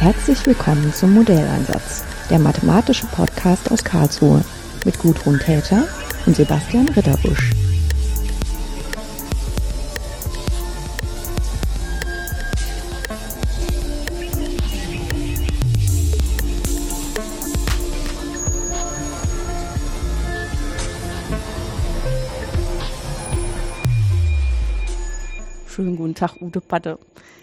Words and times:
Herzlich 0.00 0.46
willkommen 0.46 0.94
zum 0.94 1.12
Modelleinsatz, 1.12 2.06
der 2.30 2.38
mathematische 2.38 3.06
Podcast 3.08 3.70
aus 3.70 3.84
Karlsruhe 3.84 4.42
mit 4.86 4.98
Gudrun 4.98 5.38
Täter 5.38 5.86
und 6.24 6.34
Sebastian 6.34 6.88
Ritterbusch. 6.88 7.50
Schönen 25.66 25.96
guten 25.96 26.14
Tag, 26.14 26.40
Ute 26.40 26.62
Patte. 26.62 26.98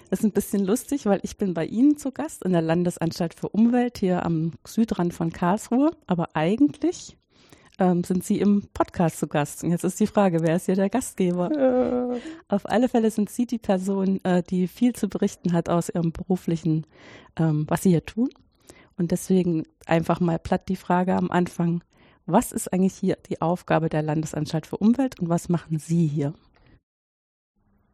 Das 0.09 0.20
ist 0.20 0.25
ein 0.25 0.31
bisschen 0.31 0.66
lustig, 0.66 1.05
weil 1.05 1.20
ich 1.23 1.38
bin 1.38 1.53
bei 1.53 1.66
Ihnen 1.66 1.97
zu 1.97 2.11
Gast 2.11 2.43
in 2.43 2.53
der 2.53 2.61
Landesanstalt 2.61 3.34
für 3.34 3.49
Umwelt 3.49 3.97
hier 3.97 4.25
am 4.25 4.53
Südrand 4.66 5.13
von 5.13 5.33
Karlsruhe. 5.33 5.91
Aber 6.07 6.30
eigentlich 6.33 7.17
ähm, 7.77 8.05
sind 8.05 8.23
Sie 8.23 8.39
im 8.39 8.63
Podcast 8.73 9.20
zu 9.20 9.27
Gast. 9.27 9.63
Und 9.63 9.71
jetzt 9.71 9.83
ist 9.83 9.99
die 9.99 10.07
Frage, 10.07 10.41
wer 10.41 10.55
ist 10.55 10.67
hier 10.67 10.75
der 10.75 10.89
Gastgeber? 10.89 11.52
Äh. 11.52 12.21
Auf 12.47 12.70
alle 12.70 12.88
Fälle 12.88 13.11
sind 13.11 13.30
Sie 13.30 13.45
die 13.45 13.57
Person, 13.57 14.23
äh, 14.23 14.43
die 14.43 14.67
viel 14.67 14.93
zu 14.93 15.09
berichten 15.09 15.52
hat 15.52 15.67
aus 15.67 15.89
Ihrem 15.89 16.13
beruflichen, 16.13 16.88
ähm, 17.35 17.66
was 17.67 17.83
Sie 17.83 17.89
hier 17.89 18.05
tun. 18.05 18.30
Und 18.97 19.11
deswegen 19.11 19.63
einfach 19.85 20.21
mal 20.21 20.39
platt 20.39 20.69
die 20.69 20.77
Frage 20.77 21.16
am 21.16 21.30
Anfang. 21.31 21.83
Was 22.25 22.52
ist 22.53 22.71
eigentlich 22.71 22.95
hier 22.95 23.17
die 23.30 23.41
Aufgabe 23.41 23.89
der 23.89 24.03
Landesanstalt 24.03 24.67
für 24.67 24.77
Umwelt 24.77 25.19
und 25.19 25.30
was 25.30 25.49
machen 25.49 25.80
Sie 25.80 26.08
hier? 26.08 26.33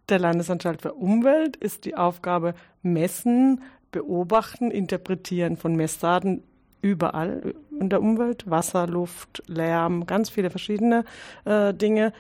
Der 0.10 0.20
Landesanstalt 0.20 0.82
für 0.82 0.94
Umwelt 0.94 1.56
ist 1.56 1.86
die 1.86 1.96
Aufgabe 1.96 2.56
messen, 2.82 3.62
beobachten, 3.92 4.72
interpretieren 4.72 5.58
von 5.58 5.76
Messdaten 5.76 6.44
überall 6.82 7.56
in 7.80 7.90
der 7.90 8.02
Umwelt, 8.02 8.50
Wasser, 8.50 8.88
Luft, 8.88 9.44
Lärm, 9.48 10.06
ganz 10.06 10.30
viele 10.30 10.50
verschiedene 10.50 11.06
äh, 11.46 11.74
Dinge. 11.74 12.12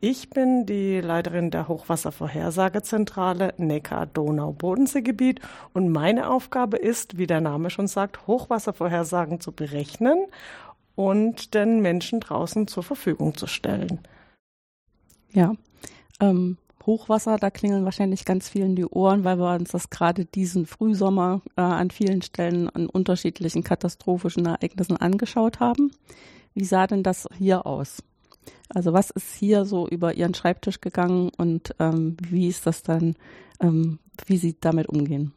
Ich 0.00 0.30
bin 0.30 0.66
die 0.66 1.00
Leiterin 1.00 1.50
der 1.50 1.68
Hochwasservorhersagezentrale 1.68 3.54
Neckar-Donau-Bodenseegebiet 3.56 5.40
und 5.74 5.90
meine 5.90 6.30
Aufgabe 6.30 6.76
ist, 6.76 7.18
wie 7.18 7.26
der 7.26 7.40
Name 7.40 7.70
schon 7.70 7.88
sagt, 7.88 8.26
Hochwasservorhersagen 8.26 9.40
zu 9.40 9.52
berechnen 9.52 10.26
und 10.94 11.54
den 11.54 11.80
Menschen 11.80 12.20
draußen 12.20 12.66
zur 12.68 12.82
Verfügung 12.82 13.36
zu 13.36 13.46
stellen. 13.46 14.00
Ja, 15.32 15.52
ähm, 16.20 16.56
Hochwasser, 16.86 17.36
da 17.36 17.50
klingeln 17.50 17.84
wahrscheinlich 17.84 18.24
ganz 18.24 18.48
vielen 18.48 18.76
die 18.76 18.86
Ohren, 18.86 19.24
weil 19.24 19.38
wir 19.38 19.54
uns 19.54 19.72
das 19.72 19.90
gerade 19.90 20.24
diesen 20.24 20.66
Frühsommer 20.66 21.42
äh, 21.56 21.60
an 21.60 21.90
vielen 21.90 22.22
Stellen 22.22 22.68
an 22.70 22.86
unterschiedlichen 22.86 23.64
katastrophischen 23.64 24.46
Ereignissen 24.46 24.96
angeschaut 24.96 25.60
haben. 25.60 25.90
Wie 26.54 26.64
sah 26.64 26.86
denn 26.86 27.02
das 27.02 27.28
hier 27.36 27.66
aus? 27.66 28.02
Also 28.68 28.92
was 28.92 29.10
ist 29.10 29.34
hier 29.34 29.64
so 29.64 29.88
über 29.88 30.14
Ihren 30.14 30.34
Schreibtisch 30.34 30.80
gegangen 30.80 31.30
und 31.36 31.74
ähm, 31.78 32.16
wie 32.28 32.48
ist 32.48 32.66
das 32.66 32.82
dann, 32.82 33.16
ähm, 33.60 33.98
wie 34.26 34.36
Sie 34.36 34.56
damit 34.60 34.88
umgehen? 34.88 35.32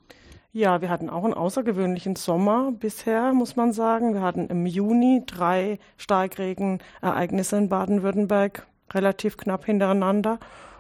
Ja, 0.52 0.82
wir 0.82 0.90
hatten 0.90 1.10
auch 1.10 1.24
einen 1.24 1.36
außergewöhnlichen 1.36 2.16
Sommer 2.16 2.72
bisher, 2.72 3.34
muss 3.34 3.56
man 3.56 3.72
sagen. 3.72 4.14
Wir 4.14 4.22
hatten 4.22 4.48
im 4.48 4.66
Juni 4.66 5.24
drei 5.28 5.78
Starkregenereignisse 5.98 7.58
in 7.58 7.70
Baden-Württemberg, 7.70 8.66
relativ 8.92 9.38
knapp 9.38 9.66
hintereinander 9.66 10.40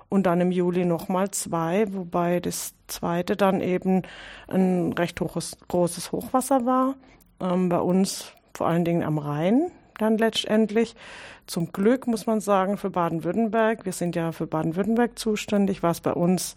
und 0.10 0.24
dann 0.24 0.42
im 0.42 0.52
Juli 0.52 0.86
nochmal 0.86 1.32
zwei, 1.32 1.86
wobei 1.94 2.40
das 2.40 2.74
zweite 2.88 3.36
dann 3.36 3.62
eben 3.62 4.04
ein 4.48 4.94
recht 4.94 5.22
hohes, 5.22 5.58
großes 5.68 6.12
Hochwasser 6.12 6.66
war. 6.66 6.96
Ähm, 7.40 7.70
bei 7.70 7.80
uns 7.80 8.34
vor 8.54 8.68
allen 8.68 8.86
Dingen 8.86 9.04
am 9.04 9.18
Rhein 9.18 9.72
dann 9.98 10.18
letztendlich. 10.18 10.96
Zum 11.46 11.72
Glück 11.72 12.08
muss 12.08 12.26
man 12.26 12.42
sagen, 12.42 12.78
für 12.78 12.90
Baden-Württemberg, 12.90 13.86
wir 13.86 13.92
sind 13.94 14.16
ja 14.16 14.32
für 14.32 14.48
Baden-Württemberg 14.48 15.18
zuständig, 15.18 15.84
war 15.84 15.92
es 15.92 16.02
bei 16.02 16.14
uns 16.14 16.56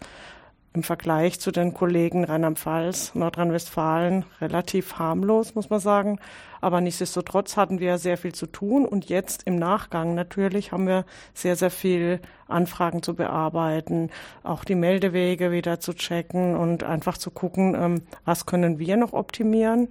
im 0.73 0.83
Vergleich 0.83 1.39
zu 1.39 1.51
den 1.51 1.73
Kollegen 1.73 2.23
Rheinland-Pfalz, 2.23 3.13
Nordrhein-Westfalen 3.13 4.25
relativ 4.41 4.97
harmlos, 4.97 5.53
muss 5.53 5.69
man 5.69 5.79
sagen. 5.79 6.19
Aber 6.61 6.81
nichtsdestotrotz 6.81 7.57
hatten 7.57 7.79
wir 7.79 7.97
sehr 7.97 8.17
viel 8.17 8.33
zu 8.33 8.47
tun 8.47 8.85
und 8.85 9.09
jetzt 9.09 9.43
im 9.43 9.57
Nachgang 9.57 10.15
natürlich 10.15 10.71
haben 10.71 10.87
wir 10.87 11.05
sehr, 11.33 11.55
sehr 11.55 11.69
viel 11.69 12.21
Anfragen 12.47 13.03
zu 13.03 13.15
bearbeiten, 13.15 14.09
auch 14.43 14.63
die 14.63 14.75
Meldewege 14.75 15.51
wieder 15.51 15.79
zu 15.79 15.93
checken 15.93 16.55
und 16.55 16.83
einfach 16.83 17.17
zu 17.17 17.31
gucken, 17.31 17.75
ähm, 17.75 18.01
was 18.25 18.45
können 18.45 18.79
wir 18.79 18.97
noch 18.97 19.13
optimieren. 19.13 19.89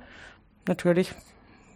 Natürlich 0.67 1.15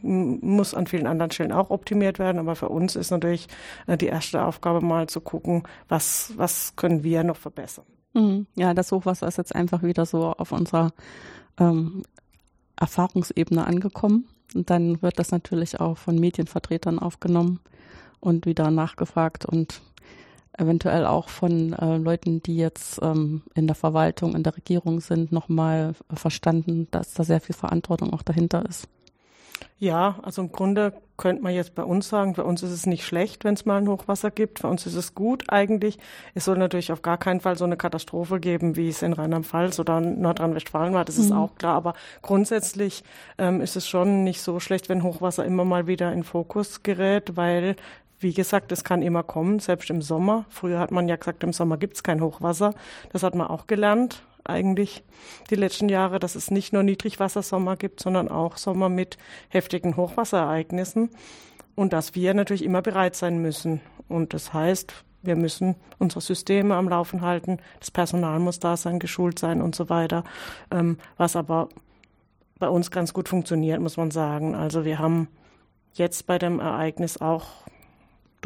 muss 0.03 0.75
an 0.75 0.87
vielen 0.87 1.07
anderen 1.07 1.31
Stellen 1.31 1.53
auch 1.53 1.71
optimiert 1.71 2.19
werden, 2.19 2.39
aber 2.39 2.57
für 2.57 2.69
uns 2.69 2.97
ist 2.97 3.11
natürlich 3.11 3.49
äh, 3.87 3.97
die 3.97 4.07
erste 4.07 4.45
Aufgabe 4.45 4.81
mal 4.81 5.09
zu 5.09 5.21
gucken, 5.21 5.65
was, 5.89 6.33
was 6.37 6.75
können 6.77 7.03
wir 7.03 7.25
noch 7.25 7.37
verbessern. 7.37 7.85
Mhm. 8.17 8.47
Ja, 8.57 8.73
das 8.73 8.93
Hochwasser 8.93 9.29
ist 9.29 9.37
jetzt 9.37 9.55
einfach 9.55 9.83
wieder 9.83 10.07
so 10.07 10.33
auf 10.33 10.51
unserer 10.53 10.93
ähm, 11.59 12.03
Erfahrungsebene 12.77 13.67
angekommen. 13.67 14.27
Und 14.55 14.71
dann 14.71 15.03
wird 15.03 15.19
das 15.19 15.33
natürlich 15.33 15.81
auch 15.81 15.99
von 15.99 16.19
Medienvertretern 16.19 16.99
aufgenommen 16.99 17.61
und 18.21 18.47
wieder 18.47 18.71
nachgefragt 18.71 19.45
und 19.45 19.83
eventuell 20.57 21.05
auch 21.05 21.29
von 21.29 21.75
äh, 21.75 21.99
Leuten, 21.99 22.43
die 22.43 22.57
jetzt 22.57 23.01
ähm, 23.03 23.43
in 23.55 23.67
der 23.67 23.77
Verwaltung, 23.77 24.35
in 24.35 24.43
der 24.43 24.57
Regierung 24.57 25.01
sind, 25.01 25.31
nochmal 25.31 25.95
verstanden, 26.15 26.89
dass 26.93 27.13
da 27.13 27.23
sehr 27.23 27.43
viel 27.43 27.55
Verantwortung 27.55 28.15
auch 28.15 28.23
dahinter 28.23 28.65
ist. 28.67 28.89
Ja, 29.79 30.19
also 30.23 30.43
im 30.43 30.53
Grunde 30.53 30.95
könnte 31.17 31.43
man 31.43 31.55
jetzt 31.55 31.75
bei 31.75 31.85
uns 31.85 32.09
sagen, 32.09 32.35
bei 32.35 32.43
uns 32.43 32.63
ist 32.63 32.71
es 32.71 32.87
nicht 32.87 33.05
schlecht, 33.05 33.45
wenn 33.45 33.55
es 33.55 33.67
mal 33.67 33.79
ein 33.79 33.89
Hochwasser 33.89 34.31
gibt. 34.31 34.61
Für 34.61 34.69
uns 34.69 34.87
ist 34.87 34.95
es 34.95 35.15
gut 35.15 35.45
eigentlich. 35.49 35.99
Es 36.35 36.45
soll 36.47 36.59
natürlich 36.59 36.93
auf 36.93 37.03
gar 37.03 37.19
keinen 37.19 37.41
Fall 37.41 37.57
so 37.57 37.65
eine 37.65 37.77
Katastrophe 37.77 38.41
geben, 38.41 38.77
wie 38.77 38.89
es 38.89 39.03
in 39.03 39.13
Rheinland-Pfalz 39.13 39.79
oder 39.79 40.01
Nordrhein-Westfalen 40.01 40.95
war. 40.95 41.05
Das 41.05 41.19
ist 41.19 41.31
mhm. 41.31 41.37
auch 41.37 41.55
klar. 41.57 41.75
Aber 41.75 41.95
grundsätzlich 42.23 43.05
ähm, 43.39 43.61
ist 43.61 43.77
es 43.77 43.87
schon 43.87 44.25
nicht 44.25 44.41
so 44.41 44.61
schlecht, 44.61 44.89
wenn 44.89 45.03
Hochwasser 45.03 45.45
immer 45.45 45.65
mal 45.65 45.87
wieder 45.87 46.13
in 46.13 46.25
Fokus 46.25 46.83
gerät, 46.83 47.37
weil 47.37 47.77
wie 48.19 48.33
gesagt, 48.33 48.73
es 48.73 48.83
kann 48.83 49.03
immer 49.03 49.23
kommen, 49.23 49.59
selbst 49.59 49.91
im 49.91 50.01
Sommer. 50.01 50.47
Früher 50.49 50.79
hat 50.79 50.91
man 50.91 51.07
ja 51.07 51.17
gesagt, 51.17 51.45
im 51.45 51.53
Sommer 51.53 51.77
gibt 51.77 51.97
es 51.97 52.03
kein 52.03 52.23
Hochwasser. 52.23 52.75
Das 53.13 53.23
hat 53.23 53.35
man 53.35 53.47
auch 53.47 53.67
gelernt 53.67 54.23
eigentlich 54.49 55.05
die 55.51 55.55
letzten 55.55 55.89
Jahre, 55.89 56.19
dass 56.19 56.35
es 56.35 56.51
nicht 56.51 56.73
nur 56.73 56.83
Niedrigwassersommer 56.83 57.77
gibt, 57.77 58.01
sondern 58.01 58.29
auch 58.29 58.57
Sommer 58.57 58.89
mit 58.89 59.19
heftigen 59.49 59.97
Hochwasserereignissen 59.97 61.11
und 61.75 61.93
dass 61.93 62.15
wir 62.15 62.35
natürlich 62.35 62.65
immer 62.65 62.83
bereit 62.83 63.17
sein 63.17 63.41
müssen. 63.41 63.81
Und 64.09 64.35
das 64.35 64.53
heißt, 64.53 65.05
wir 65.23 65.37
müssen 65.37 65.77
unsere 65.99 66.21
Systeme 66.21 66.75
am 66.75 66.89
Laufen 66.89 67.21
halten, 67.21 67.59
das 67.81 67.91
Personal 67.91 68.39
muss 68.39 68.61
da 68.61 68.77
sein, 68.77 68.99
geschult 68.99 69.39
sein 69.39 69.61
und 69.61 69.75
so 69.75 69.89
weiter, 69.89 70.25
ähm, 70.71 70.99
was 71.17 71.37
aber 71.37 71.69
bei 72.59 72.69
uns 72.69 72.91
ganz 72.91 73.13
gut 73.13 73.29
funktioniert, 73.29 73.81
muss 73.81 73.97
man 73.97 74.11
sagen. 74.11 74.55
Also 74.55 74.85
wir 74.85 74.99
haben 74.99 75.29
jetzt 75.95 76.27
bei 76.27 76.39
dem 76.39 76.61
Ereignis 76.61 77.21
auch 77.21 77.47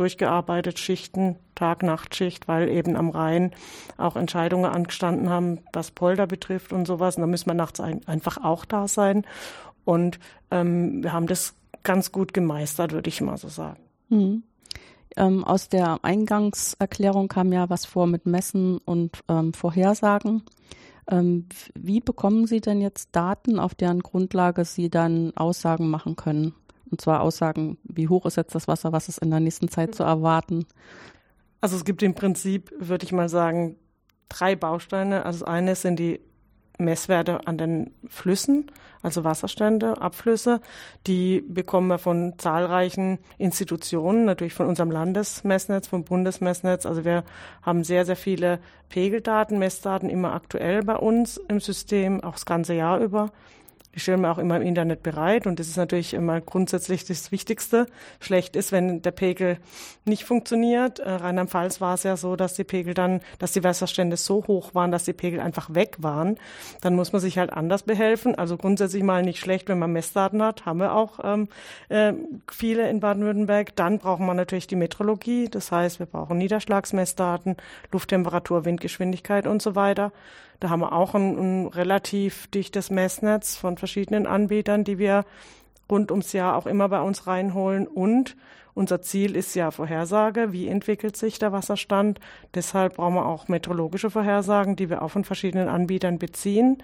durchgearbeitet, 0.01 0.79
Schichten, 0.79 1.37
Tag-Nacht-Schicht, 1.55 2.49
weil 2.49 2.69
eben 2.69 2.97
am 2.97 3.11
Rhein 3.11 3.53
auch 3.99 4.17
Entscheidungen 4.17 4.65
angestanden 4.65 5.29
haben, 5.29 5.59
was 5.73 5.91
Polder 5.91 6.27
betrifft 6.27 6.73
und 6.73 6.87
sowas. 6.87 7.17
Und 7.17 7.21
da 7.21 7.27
müssen 7.27 7.51
wir 7.51 7.55
nachts 7.55 7.81
ein, 7.81 8.01
einfach 8.09 8.43
auch 8.43 8.65
da 8.65 8.89
sein. 8.89 9.27
Und 9.85 10.19
ähm, 10.51 11.03
wir 11.03 11.13
haben 11.13 11.27
das 11.27 11.55
ganz 11.83 12.13
gut 12.13 12.33
gemeistert, 12.33 12.93
würde 12.93 13.09
ich 13.09 13.21
mal 13.21 13.37
so 13.37 13.49
sagen. 13.49 13.81
Mhm. 14.09 14.43
Ähm, 15.17 15.45
aus 15.45 15.69
der 15.69 15.99
Eingangserklärung 16.03 17.29
kam 17.29 17.53
ja 17.53 17.69
was 17.69 17.85
vor 17.85 18.07
mit 18.07 18.27
Messen 18.27 18.79
und 18.79 19.21
ähm, 19.29 19.53
Vorhersagen. 19.53 20.45
Ähm, 21.11 21.47
wie 21.75 22.01
bekommen 22.01 22.47
Sie 22.47 22.61
denn 22.61 22.81
jetzt 22.81 23.11
Daten, 23.13 23.59
auf 23.59 23.75
deren 23.75 24.01
Grundlage 24.01 24.65
Sie 24.65 24.89
dann 24.89 25.37
Aussagen 25.37 25.91
machen 25.91 26.17
können? 26.17 26.55
Und 26.91 27.01
zwar 27.01 27.21
Aussagen, 27.21 27.79
wie 27.85 28.09
hoch 28.09 28.27
ist 28.27 28.37
jetzt 28.37 28.55
das 28.55 28.69
Wasser, 28.69 28.93
was 28.93 29.09
ist 29.09 29.19
in 29.19 29.31
der 29.31 29.41
nächsten 29.41 29.69
Zeit 29.69 29.95
zu 29.95 30.03
erwarten. 30.03 30.67
Also 31.61 31.77
es 31.77 31.85
gibt 31.85 32.03
im 32.03 32.15
Prinzip, 32.15 32.73
würde 32.79 33.05
ich 33.05 33.13
mal 33.13 33.29
sagen, 33.29 33.77
drei 34.29 34.57
Bausteine. 34.57 35.25
Also 35.25 35.41
das 35.41 35.49
eine 35.49 35.75
sind 35.75 35.99
die 35.99 36.21
Messwerte 36.81 37.47
an 37.47 37.59
den 37.59 37.91
Flüssen, 38.09 38.71
also 39.03 39.23
Wasserstände, 39.23 40.01
Abflüsse. 40.01 40.61
Die 41.07 41.43
bekommen 41.43 41.89
wir 41.89 41.99
von 41.99 42.35
zahlreichen 42.39 43.19
Institutionen, 43.39 44.25
natürlich 44.25 44.55
von 44.55 44.67
unserem 44.67 44.91
Landesmessnetz, 44.91 45.87
vom 45.87 46.05
Bundesmessnetz. 46.05 46.87
Also 46.87 47.05
wir 47.05 47.25
haben 47.63 47.85
sehr, 47.85 48.05
sehr 48.05 48.17
viele 48.17 48.59
Pegeldaten, 48.89 49.59
Messdaten 49.59 50.11
immer 50.11 50.33
aktuell 50.33 50.83
bei 50.83 50.97
uns 50.97 51.37
im 51.37 51.61
System, 51.61 52.25
auch 52.25 52.33
das 52.33 52.47
ganze 52.47 52.75
Jahr 52.75 52.99
über. 53.01 53.31
Die 53.95 54.01
stellen 54.01 54.21
wir 54.21 54.31
auch 54.31 54.39
immer 54.39 54.57
im 54.57 54.63
Internet 54.63 55.03
bereit 55.03 55.49
und 55.49 55.59
das 55.59 55.67
ist 55.67 55.77
natürlich 55.77 56.15
immer 56.15 56.41
grundsätzlich 56.41 57.05
das 57.05 57.33
Wichtigste. 57.33 57.87
Schlecht 58.21 58.55
ist, 58.55 58.71
wenn 58.71 59.03
der 59.03 59.11
Pegel 59.11 59.59
nicht 60.05 60.25
funktioniert. 60.25 61.01
Äh, 61.01 61.11
Rheinland-Pfalz 61.11 61.81
war 61.81 61.95
es 61.95 62.05
ja 62.05 62.17
so, 62.17 62.37
dass 62.37 62.55
die 62.55 62.63
Pegel 62.63 62.95
dann, 62.95 63.21
dass 63.41 63.53
die 63.53 63.65
Wasserstände 63.65 64.17
so 64.17 64.47
hoch 64.47 64.75
waren, 64.75 64.93
dass 64.93 65.05
die 65.05 65.13
Pegel 65.13 65.41
einfach 65.41 65.75
weg 65.75 65.97
waren. 65.99 66.39
Dann 66.83 66.95
muss 66.95 67.13
man 67.13 67.21
sich 67.21 67.37
halt 67.37 67.53
anders 67.53 67.83
behelfen. 67.83 68.37
Also 68.37 68.57
grundsätzlich 68.57 69.03
mal 69.03 69.23
nicht 69.23 69.41
schlecht, 69.41 69.69
wenn 69.69 69.81
man 69.81 69.93
Messdaten 69.93 70.41
hat, 70.41 70.67
haben 70.67 70.79
wir 70.79 70.95
auch 70.95 71.19
ähm, 71.25 71.49
äh, 71.89 72.13
viele 72.51 72.89
in 72.89 73.01
Baden-Württemberg. 73.01 73.75
Dann 73.75 73.99
braucht 73.99 74.21
man 74.21 74.37
natürlich 74.37 74.69
die 74.69 74.77
Metrologie. 74.77 75.49
Das 75.49 75.73
heißt, 75.73 75.99
wir 75.99 76.07
brauchen 76.07 76.39
Niederschlagsmessdaten, 76.39 77.57
Lufttemperatur, 77.91 78.65
Windgeschwindigkeit 78.65 79.49
und 79.49 79.61
so 79.61 79.75
weiter. 79.75 80.13
Da 80.61 80.69
haben 80.69 80.81
wir 80.81 80.93
auch 80.93 81.15
ein, 81.15 81.65
ein 81.65 81.67
relativ 81.69 82.47
dichtes 82.49 82.91
Messnetz 82.91 83.57
von 83.57 83.79
verschiedenen 83.79 84.27
Anbietern, 84.27 84.85
die 84.85 84.99
wir 84.99 85.25
rund 85.91 86.11
ums 86.11 86.33
Jahr 86.33 86.57
auch 86.57 86.67
immer 86.67 86.89
bei 86.89 87.01
uns 87.01 87.27
reinholen. 87.27 87.87
Und 87.87 88.37
unser 88.75 89.01
Ziel 89.03 89.35
ist 89.37 89.55
ja 89.55 89.71
Vorhersage. 89.71 90.53
Wie 90.53 90.69
entwickelt 90.69 91.17
sich 91.17 91.39
der 91.39 91.53
Wasserstand? 91.53 92.21
Deshalb 92.55 92.97
brauchen 92.97 93.15
wir 93.15 93.27
auch 93.27 93.49
meteorologische 93.49 94.11
Vorhersagen, 94.11 94.77
die 94.77 94.91
wir 94.91 95.03
auch 95.03 95.11
von 95.11 95.25
verschiedenen 95.25 95.69
Anbietern 95.69 96.19
beziehen. 96.19 96.79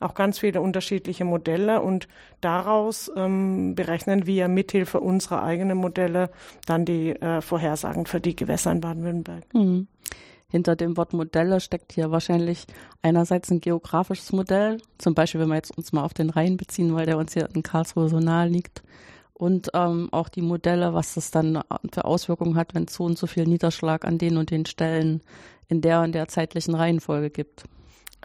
Auch 0.00 0.14
ganz 0.14 0.38
viele 0.38 0.60
unterschiedliche 0.60 1.24
Modelle 1.24 1.82
und 1.82 2.08
daraus 2.40 3.10
ähm, 3.16 3.74
berechnen 3.74 4.26
wir 4.26 4.46
mithilfe 4.46 5.00
unserer 5.00 5.42
eigenen 5.42 5.76
Modelle 5.76 6.30
dann 6.66 6.84
die 6.84 7.10
äh, 7.10 7.40
Vorhersagen 7.40 8.06
für 8.06 8.20
die 8.20 8.36
Gewässer 8.36 8.70
in 8.70 8.80
Baden-Württemberg. 8.80 9.44
Mhm 9.52 9.88
hinter 10.50 10.76
dem 10.76 10.96
Wort 10.96 11.12
Modelle 11.12 11.60
steckt 11.60 11.92
hier 11.92 12.10
wahrscheinlich 12.10 12.66
einerseits 13.02 13.50
ein 13.50 13.60
geografisches 13.60 14.32
Modell, 14.32 14.78
zum 14.98 15.14
Beispiel 15.14 15.40
wenn 15.40 15.48
wir 15.48 15.56
jetzt 15.56 15.76
uns 15.76 15.92
mal 15.92 16.04
auf 16.04 16.14
den 16.14 16.30
Rhein 16.30 16.56
beziehen, 16.56 16.94
weil 16.94 17.06
der 17.06 17.18
uns 17.18 17.34
hier 17.34 17.48
in 17.54 17.62
Karlsruhe 17.62 18.08
so 18.08 18.18
nahe 18.18 18.48
liegt. 18.48 18.82
Und 19.34 19.70
ähm, 19.74 20.08
auch 20.10 20.28
die 20.28 20.42
Modelle, 20.42 20.94
was 20.94 21.14
das 21.14 21.30
dann 21.30 21.62
für 21.92 22.04
Auswirkungen 22.04 22.56
hat, 22.56 22.74
wenn 22.74 22.84
es 22.84 22.94
so 22.94 23.04
und 23.04 23.16
so 23.16 23.28
viel 23.28 23.44
Niederschlag 23.44 24.04
an 24.04 24.18
den 24.18 24.36
und 24.36 24.50
den 24.50 24.66
Stellen 24.66 25.22
in 25.68 25.80
der 25.80 26.00
und 26.00 26.12
der 26.12 26.26
zeitlichen 26.26 26.74
Reihenfolge 26.74 27.30
gibt. 27.30 27.64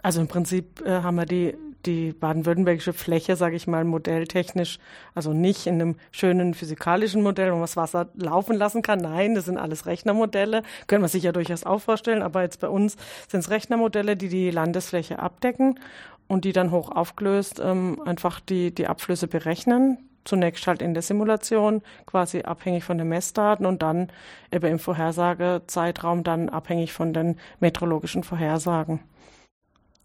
Also 0.02 0.20
im 0.20 0.28
Prinzip 0.28 0.80
äh, 0.84 1.02
haben 1.02 1.16
wir 1.16 1.26
die 1.26 1.54
die 1.86 2.12
baden-württembergische 2.12 2.92
Fläche, 2.92 3.36
sage 3.36 3.56
ich 3.56 3.66
mal, 3.66 3.84
modelltechnisch, 3.84 4.78
also 5.14 5.32
nicht 5.32 5.66
in 5.66 5.74
einem 5.74 5.96
schönen 6.10 6.54
physikalischen 6.54 7.22
Modell, 7.22 7.50
wo 7.50 7.56
man 7.56 7.62
das 7.62 7.76
Wasser 7.76 8.08
laufen 8.14 8.56
lassen 8.56 8.82
kann. 8.82 9.00
Nein, 9.00 9.34
das 9.34 9.46
sind 9.46 9.58
alles 9.58 9.86
Rechnermodelle. 9.86 10.62
Können 10.86 11.02
wir 11.02 11.08
sich 11.08 11.22
ja 11.22 11.32
durchaus 11.32 11.64
auch 11.64 11.80
vorstellen. 11.80 12.22
Aber 12.22 12.42
jetzt 12.42 12.60
bei 12.60 12.68
uns 12.68 12.96
sind 13.28 13.40
es 13.40 13.50
Rechnermodelle, 13.50 14.16
die 14.16 14.28
die 14.28 14.50
Landesfläche 14.50 15.18
abdecken 15.18 15.78
und 16.26 16.44
die 16.44 16.52
dann 16.52 16.70
hoch 16.70 16.90
aufgelöst 16.90 17.60
ähm, 17.62 18.00
einfach 18.04 18.40
die, 18.40 18.74
die 18.74 18.86
Abflüsse 18.86 19.28
berechnen. 19.28 19.98
Zunächst 20.24 20.66
halt 20.66 20.80
in 20.80 20.94
der 20.94 21.02
Simulation, 21.02 21.82
quasi 22.06 22.42
abhängig 22.42 22.84
von 22.84 22.96
den 22.96 23.08
Messdaten 23.08 23.66
und 23.66 23.82
dann 23.82 24.08
eben 24.50 24.66
im 24.66 24.78
Vorhersagezeitraum 24.78 26.24
dann 26.24 26.48
abhängig 26.48 26.94
von 26.94 27.12
den 27.12 27.36
meteorologischen 27.60 28.24
Vorhersagen. 28.24 29.00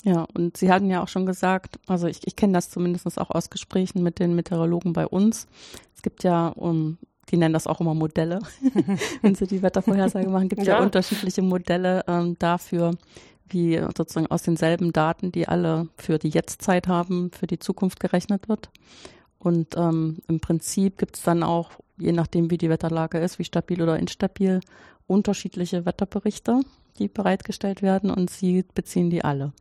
Ja, 0.06 0.25
und 0.34 0.56
Sie 0.56 0.72
hatten 0.72 0.90
ja 0.90 1.04
auch 1.04 1.07
schon 1.07 1.25
gesagt, 1.25 1.78
also 1.88 2.07
ich, 2.07 2.25
ich 2.25 2.36
kenne 2.36 2.54
das 2.54 2.69
zumindest 2.69 3.19
auch 3.19 3.30
aus 3.31 3.50
Gesprächen 3.50 4.01
mit 4.01 4.19
den 4.19 4.34
Meteorologen 4.34 4.94
bei 4.94 5.06
uns. 5.06 5.48
Es 5.96 6.01
gibt 6.01 6.24
ja, 6.24 6.48
um, 6.50 6.98
die 7.30 7.38
nennen 7.38 7.54
das 7.54 7.68
auch 7.68 7.81
immer 7.81 7.94
Modelle, 7.94 8.40
wenn 9.22 9.36
sie 9.36 9.46
die 9.46 9.62
Wettervorhersage 9.62 10.30
machen, 10.30 10.48
gibt 10.48 10.63
ja. 10.63 10.78
ja 10.78 10.84
unterschiedliche 10.84 11.42
Modelle 11.42 12.04
ähm, 12.07 12.38
dafür, 12.40 12.96
wie 13.50 13.78
sozusagen 13.98 14.28
aus 14.28 14.44
denselben 14.44 14.94
Daten, 14.94 15.31
die 15.31 15.48
alle 15.48 15.90
für 15.98 16.18
die 16.18 16.30
Jetztzeit 16.30 16.88
haben, 16.88 17.31
für 17.31 17.48
die 17.48 17.60
Zukunft 17.60 18.00
gerechnet 18.00 18.48
wird. 18.48 18.69
Und 19.38 19.75
ähm, 19.75 20.19
im 20.28 20.40
Prinzip 20.40 20.98
gibt 20.98 21.18
es 21.18 21.24
dann 21.24 21.44
auch, 21.44 21.72
je 21.98 22.13
nachdem 22.13 22.51
wie 22.51 22.57
die 22.57 22.69
Wetterlage 22.69 23.18
ist, 23.19 23.38
wie 23.38 23.44
stabil 23.44 23.81
oder 23.81 24.00
instabil, 24.00 24.62
unterschiedliche 25.07 25.86
Wetterberichte, 25.86 26.62
die 27.00 27.07
bereitgestellt 27.10 27.81
werden 27.81 28.12
und 28.12 28.30
Sie 28.30 28.63
beziehen 28.74 29.10
die 29.10 29.24
alle 29.24 29.51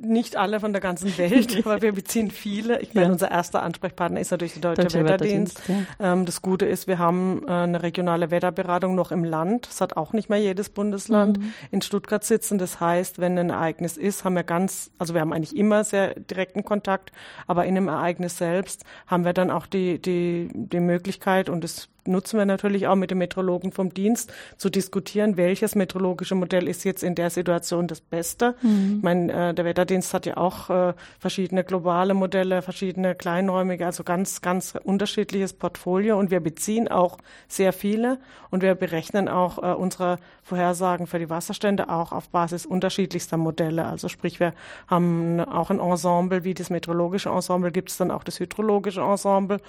nicht 0.00 0.36
alle 0.36 0.60
von 0.60 0.72
der 0.72 0.80
ganzen 0.80 1.16
Welt, 1.18 1.56
aber 1.64 1.82
wir 1.82 1.92
beziehen 1.92 2.30
viele. 2.30 2.80
Ich 2.80 2.94
meine, 2.94 3.06
ja. 3.08 3.12
unser 3.12 3.30
erster 3.30 3.62
Ansprechpartner 3.62 4.20
ist 4.20 4.30
natürlich 4.30 4.54
der 4.54 4.62
Deutsche, 4.62 4.82
Deutsche 4.82 5.04
Wetterdienst. 5.04 5.60
Wetterdienst 5.68 5.90
ja. 6.00 6.12
ähm, 6.12 6.24
das 6.24 6.42
Gute 6.42 6.66
ist, 6.66 6.86
wir 6.86 6.98
haben 6.98 7.42
äh, 7.46 7.50
eine 7.50 7.82
regionale 7.82 8.30
Wetterberatung 8.30 8.94
noch 8.94 9.10
im 9.10 9.24
Land. 9.24 9.68
Das 9.68 9.80
hat 9.80 9.96
auch 9.96 10.12
nicht 10.12 10.28
mehr 10.28 10.38
jedes 10.38 10.68
Bundesland 10.68 11.38
mhm. 11.38 11.52
in 11.70 11.82
Stuttgart 11.82 12.24
sitzen. 12.24 12.58
Das 12.58 12.80
heißt, 12.80 13.18
wenn 13.18 13.38
ein 13.38 13.50
Ereignis 13.50 13.96
ist, 13.96 14.24
haben 14.24 14.34
wir 14.34 14.44
ganz, 14.44 14.90
also 14.98 15.14
wir 15.14 15.20
haben 15.20 15.32
eigentlich 15.32 15.56
immer 15.56 15.84
sehr 15.84 16.14
direkten 16.14 16.64
Kontakt, 16.64 17.12
aber 17.46 17.64
in 17.64 17.76
einem 17.76 17.88
Ereignis 17.88 18.38
selbst 18.38 18.84
haben 19.06 19.24
wir 19.24 19.32
dann 19.32 19.50
auch 19.50 19.66
die, 19.66 20.00
die, 20.00 20.48
die 20.52 20.80
Möglichkeit 20.80 21.48
und 21.48 21.64
das 21.64 21.88
nutzen 22.06 22.38
wir 22.38 22.46
natürlich 22.46 22.86
auch 22.86 22.96
mit 22.96 23.10
dem 23.10 23.18
Meteorologen 23.18 23.72
vom 23.72 23.94
Dienst 23.94 24.32
zu 24.56 24.70
diskutieren, 24.70 25.36
welches 25.36 25.74
meteorologische 25.74 26.34
Modell 26.34 26.68
ist 26.68 26.84
jetzt 26.84 27.02
in 27.02 27.14
der 27.14 27.30
Situation 27.30 27.86
das 27.86 28.00
Beste. 28.00 28.54
Mhm. 28.62 28.94
Ich 28.98 29.02
meine, 29.02 29.50
äh, 29.50 29.54
der 29.54 29.64
Wetterdienst 29.64 30.12
hat 30.14 30.26
ja 30.26 30.36
auch 30.36 30.70
äh, 30.70 30.94
verschiedene 31.18 31.64
globale 31.64 32.14
Modelle, 32.14 32.62
verschiedene 32.62 33.14
kleinräumige, 33.14 33.86
also 33.86 34.04
ganz, 34.04 34.40
ganz 34.40 34.74
unterschiedliches 34.82 35.52
Portfolio 35.52 36.18
und 36.18 36.30
wir 36.30 36.40
beziehen 36.40 36.88
auch 36.88 37.18
sehr 37.48 37.72
viele 37.72 38.18
und 38.50 38.62
wir 38.62 38.74
berechnen 38.74 39.28
auch 39.28 39.58
äh, 39.58 39.74
unsere 39.74 40.18
Vorhersagen 40.42 41.06
für 41.06 41.18
die 41.18 41.30
Wasserstände 41.30 41.88
auch 41.88 42.12
auf 42.12 42.28
Basis 42.28 42.66
unterschiedlichster 42.66 43.36
Modelle. 43.36 43.86
Also 43.86 44.08
sprich, 44.08 44.40
wir 44.40 44.54
haben 44.88 45.40
auch 45.40 45.70
ein 45.70 45.78
Ensemble, 45.78 46.44
wie 46.44 46.54
das 46.54 46.70
meteorologische 46.70 47.28
Ensemble 47.28 47.70
gibt 47.70 47.90
es 47.90 47.96
dann 47.96 48.10
auch 48.10 48.24
das 48.24 48.40
hydrologische 48.40 49.00
Ensemble 49.00 49.60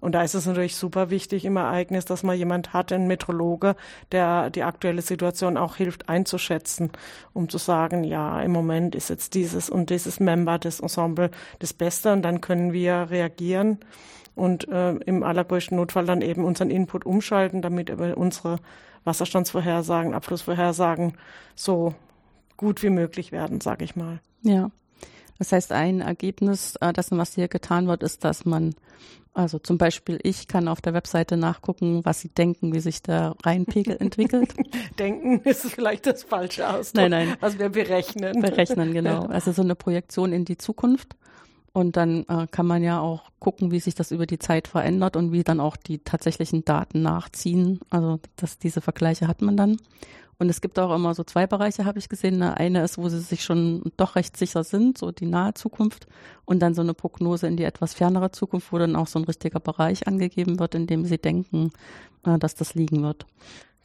und 0.00 0.14
da 0.14 0.22
ist 0.22 0.34
es 0.34 0.46
natürlich 0.46 0.76
super 0.76 1.10
wichtig, 1.10 1.44
immer 1.44 1.66
Ereignis, 1.80 2.04
dass 2.04 2.22
man 2.22 2.36
jemand 2.36 2.74
hat, 2.74 2.92
einen 2.92 3.06
Metrologe, 3.06 3.74
der 4.12 4.50
die 4.50 4.62
aktuelle 4.62 5.00
Situation 5.00 5.56
auch 5.56 5.76
hilft 5.76 6.10
einzuschätzen, 6.10 6.90
um 7.32 7.48
zu 7.48 7.56
sagen, 7.56 8.04
ja, 8.04 8.42
im 8.42 8.52
Moment 8.52 8.94
ist 8.94 9.08
jetzt 9.08 9.34
dieses 9.34 9.70
und 9.70 9.88
dieses 9.88 10.20
Member 10.20 10.58
des 10.58 10.80
Ensemble 10.80 11.30
das 11.58 11.72
Beste 11.72 12.12
und 12.12 12.22
dann 12.22 12.42
können 12.42 12.74
wir 12.74 13.08
reagieren 13.10 13.78
und 14.34 14.68
äh, 14.68 14.90
im 14.92 15.22
allergrößten 15.22 15.76
Notfall 15.76 16.04
dann 16.04 16.20
eben 16.20 16.44
unseren 16.44 16.70
Input 16.70 17.06
umschalten, 17.06 17.62
damit 17.62 17.90
unsere 17.90 18.58
Wasserstandsvorhersagen, 19.04 20.12
Abflussvorhersagen 20.12 21.14
so 21.54 21.94
gut 22.58 22.82
wie 22.82 22.90
möglich 22.90 23.32
werden, 23.32 23.62
sage 23.62 23.84
ich 23.84 23.96
mal. 23.96 24.20
Ja. 24.42 24.70
Das 25.38 25.52
heißt, 25.52 25.72
ein 25.72 26.02
Ergebnis 26.02 26.76
äh, 26.82 26.92
dessen, 26.92 27.16
was 27.16 27.34
hier 27.34 27.48
getan 27.48 27.86
wird, 27.86 28.02
ist, 28.02 28.24
dass 28.24 28.44
man 28.44 28.74
also 29.32 29.58
zum 29.58 29.78
Beispiel, 29.78 30.18
ich 30.22 30.48
kann 30.48 30.66
auf 30.66 30.80
der 30.80 30.92
Webseite 30.92 31.36
nachgucken, 31.36 32.04
was 32.04 32.20
Sie 32.20 32.28
denken, 32.30 32.74
wie 32.74 32.80
sich 32.80 33.02
der 33.02 33.36
Rheinpegel 33.44 33.96
entwickelt. 33.98 34.54
denken 34.98 35.40
ist 35.44 35.66
vielleicht 35.66 36.06
das 36.06 36.24
falsche 36.24 36.68
Ausdruck. 36.68 37.02
Nein, 37.08 37.10
nein. 37.10 37.36
Also 37.40 37.58
wir 37.58 37.68
berechnen. 37.68 38.40
Berechnen, 38.40 38.92
genau. 38.92 39.26
Also 39.26 39.52
so 39.52 39.62
eine 39.62 39.76
Projektion 39.76 40.32
in 40.32 40.44
die 40.44 40.58
Zukunft. 40.58 41.14
Und 41.72 41.96
dann 41.96 42.24
äh, 42.28 42.48
kann 42.50 42.66
man 42.66 42.82
ja 42.82 42.98
auch 42.98 43.30
gucken, 43.38 43.70
wie 43.70 43.78
sich 43.78 43.94
das 43.94 44.10
über 44.10 44.26
die 44.26 44.40
Zeit 44.40 44.66
verändert 44.66 45.14
und 45.14 45.30
wie 45.30 45.44
dann 45.44 45.60
auch 45.60 45.76
die 45.76 45.98
tatsächlichen 45.98 46.64
Daten 46.64 47.02
nachziehen. 47.02 47.78
Also 47.90 48.18
das, 48.34 48.58
diese 48.58 48.80
Vergleiche 48.80 49.28
hat 49.28 49.40
man 49.40 49.56
dann. 49.56 49.76
Und 50.40 50.48
es 50.48 50.62
gibt 50.62 50.78
auch 50.78 50.94
immer 50.94 51.12
so 51.14 51.22
zwei 51.22 51.46
Bereiche, 51.46 51.84
habe 51.84 51.98
ich 51.98 52.08
gesehen. 52.08 52.42
Eine 52.42 52.82
ist, 52.82 52.96
wo 52.96 53.10
sie 53.10 53.20
sich 53.20 53.44
schon 53.44 53.92
doch 53.98 54.16
recht 54.16 54.38
sicher 54.38 54.64
sind, 54.64 54.96
so 54.96 55.12
die 55.12 55.26
nahe 55.26 55.52
Zukunft. 55.52 56.06
Und 56.46 56.60
dann 56.60 56.72
so 56.72 56.80
eine 56.80 56.94
Prognose 56.94 57.46
in 57.46 57.58
die 57.58 57.64
etwas 57.64 57.92
fernere 57.92 58.30
Zukunft, 58.30 58.72
wo 58.72 58.78
dann 58.78 58.96
auch 58.96 59.06
so 59.06 59.18
ein 59.18 59.26
richtiger 59.26 59.60
Bereich 59.60 60.08
angegeben 60.08 60.58
wird, 60.58 60.74
in 60.74 60.86
dem 60.86 61.04
sie 61.04 61.18
denken, 61.18 61.72
äh, 62.24 62.38
dass 62.38 62.54
das 62.54 62.74
liegen 62.74 63.02
wird. 63.02 63.26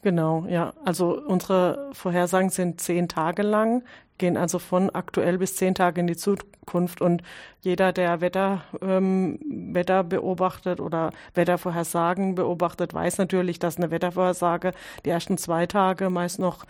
Genau, 0.05 0.45
ja. 0.47 0.73
Also 0.85 1.19
unsere 1.19 1.89
Vorhersagen 1.93 2.51
sind 2.51 2.79
zehn 2.79 3.07
Tage 3.07 3.41
lang, 3.41 3.83
gehen 4.19 4.37
also 4.37 4.59
von 4.59 4.91
aktuell 4.91 5.39
bis 5.39 5.55
zehn 5.55 5.73
Tage 5.73 5.99
in 5.99 6.05
die 6.05 6.15
Zukunft. 6.15 7.01
Und 7.01 7.23
jeder, 7.61 7.91
der 7.91 8.21
Wetter, 8.21 8.61
ähm, 8.83 9.39
Wetter 9.73 10.03
beobachtet 10.03 10.79
oder 10.79 11.11
Wettervorhersagen 11.33 12.35
beobachtet, 12.35 12.93
weiß 12.93 13.17
natürlich, 13.17 13.57
dass 13.57 13.77
eine 13.77 13.89
Wettervorhersage 13.89 14.73
die 15.05 15.09
ersten 15.09 15.39
zwei 15.39 15.65
Tage 15.65 16.11
meist 16.11 16.37
noch 16.37 16.65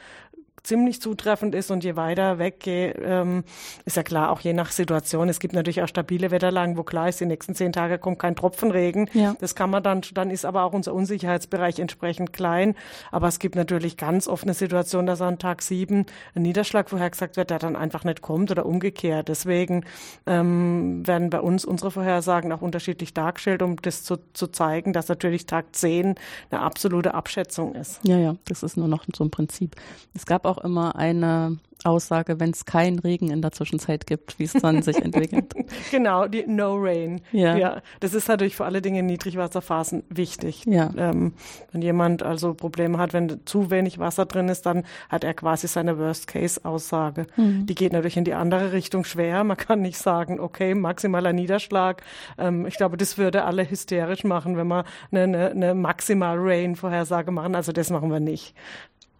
ziemlich 0.65 1.01
zutreffend 1.01 1.55
ist 1.55 1.71
und 1.71 1.83
je 1.83 1.95
weiter 1.95 2.39
weggehe, 2.39 2.91
ähm, 2.93 3.43
ist 3.85 3.97
ja 3.97 4.03
klar, 4.03 4.31
auch 4.31 4.39
je 4.41 4.53
nach 4.53 4.71
Situation. 4.71 5.29
Es 5.29 5.39
gibt 5.39 5.53
natürlich 5.53 5.81
auch 5.81 5.87
stabile 5.87 6.31
Wetterlagen, 6.31 6.77
wo 6.77 6.83
klar 6.83 7.09
ist, 7.09 7.19
die 7.19 7.25
nächsten 7.25 7.55
zehn 7.55 7.71
Tage 7.71 7.97
kommt 7.97 8.19
kein 8.19 8.35
Tropfen 8.35 8.71
Regen. 8.71 9.09
Ja. 9.13 9.35
Das 9.39 9.55
kann 9.55 9.69
man 9.69 9.83
dann, 9.83 10.01
dann 10.13 10.29
ist 10.29 10.45
aber 10.45 10.63
auch 10.63 10.73
unser 10.73 10.93
Unsicherheitsbereich 10.93 11.79
entsprechend 11.79 12.33
klein. 12.33 12.75
Aber 13.11 13.27
es 13.27 13.39
gibt 13.39 13.55
natürlich 13.55 13.97
ganz 13.97 14.27
oft 14.27 14.43
eine 14.43 14.53
Situation, 14.53 15.05
dass 15.05 15.21
an 15.21 15.39
Tag 15.39 15.61
sieben 15.61 16.05
ein 16.33 16.41
Niederschlag 16.41 16.89
vorhergesagt 16.89 17.37
wird, 17.37 17.49
der 17.49 17.59
dann 17.59 17.75
einfach 17.75 18.03
nicht 18.03 18.21
kommt 18.21 18.51
oder 18.51 18.65
umgekehrt. 18.65 19.29
Deswegen 19.29 19.85
ähm, 20.25 21.05
werden 21.05 21.29
bei 21.29 21.39
uns 21.39 21.65
unsere 21.65 21.91
Vorhersagen 21.91 22.51
auch 22.51 22.61
unterschiedlich 22.61 23.13
dargestellt, 23.13 23.61
um 23.61 23.77
das 23.81 24.03
zu, 24.03 24.17
zu 24.33 24.47
zeigen, 24.47 24.93
dass 24.93 25.07
natürlich 25.07 25.45
Tag 25.45 25.75
zehn 25.75 26.15
eine 26.49 26.61
absolute 26.61 27.13
Abschätzung 27.13 27.75
ist. 27.75 27.99
Ja, 28.03 28.17
ja, 28.17 28.35
das 28.45 28.63
ist 28.63 28.77
nur 28.77 28.87
noch 28.87 29.05
so 29.15 29.23
ein 29.23 29.31
Prinzip. 29.31 29.75
Es 30.13 30.25
gab 30.25 30.45
auch 30.45 30.54
auch 30.55 30.63
immer 30.63 30.95
eine 30.95 31.57
Aussage, 31.85 32.39
wenn 32.39 32.49
es 32.49 32.65
keinen 32.65 32.99
Regen 32.99 33.29
in 33.29 33.41
der 33.41 33.51
Zwischenzeit 33.51 34.07
gibt, 34.07 34.39
wie 34.39 34.45
es 34.45 34.53
dann 34.53 34.81
sich 34.81 34.97
entwickelt. 34.97 35.53
Genau, 35.91 36.27
die 36.27 36.45
No 36.47 36.75
Rain. 36.77 37.21
Ja. 37.31 37.55
ja. 37.55 37.81
Das 37.99 38.13
ist 38.13 38.27
natürlich 38.27 38.55
für 38.55 38.65
alle 38.65 38.81
Dinge 38.81 38.99
in 38.99 39.05
Niedrigwasserphasen 39.05 40.03
wichtig. 40.09 40.63
Ja. 40.65 40.89
Ähm, 40.97 41.33
wenn 41.71 41.81
jemand 41.81 42.23
also 42.23 42.53
Probleme 42.53 42.97
hat, 42.97 43.13
wenn 43.13 43.45
zu 43.45 43.69
wenig 43.69 43.99
Wasser 43.99 44.25
drin 44.25 44.49
ist, 44.49 44.65
dann 44.65 44.83
hat 45.09 45.23
er 45.23 45.33
quasi 45.33 45.67
seine 45.67 45.97
Worst-Case-Aussage. 45.99 47.27
Mhm. 47.35 47.65
Die 47.65 47.75
geht 47.75 47.93
natürlich 47.93 48.17
in 48.17 48.23
die 48.23 48.33
andere 48.33 48.71
Richtung 48.71 49.03
schwer. 49.03 49.43
Man 49.43 49.57
kann 49.57 49.81
nicht 49.81 49.97
sagen, 49.97 50.39
okay, 50.39 50.73
maximaler 50.73 51.33
Niederschlag. 51.33 52.01
Ähm, 52.37 52.65
ich 52.65 52.77
glaube, 52.77 52.97
das 52.97 53.17
würde 53.17 53.43
alle 53.43 53.69
hysterisch 53.69 54.23
machen, 54.23 54.57
wenn 54.57 54.67
wir 54.67 54.85
eine, 55.11 55.23
eine, 55.23 55.51
eine 55.51 55.75
Maximal-Rain-Vorhersage 55.75 57.31
machen. 57.31 57.55
Also 57.55 57.71
das 57.71 57.89
machen 57.89 58.11
wir 58.11 58.19
nicht. 58.19 58.55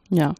Ja. 0.10 0.34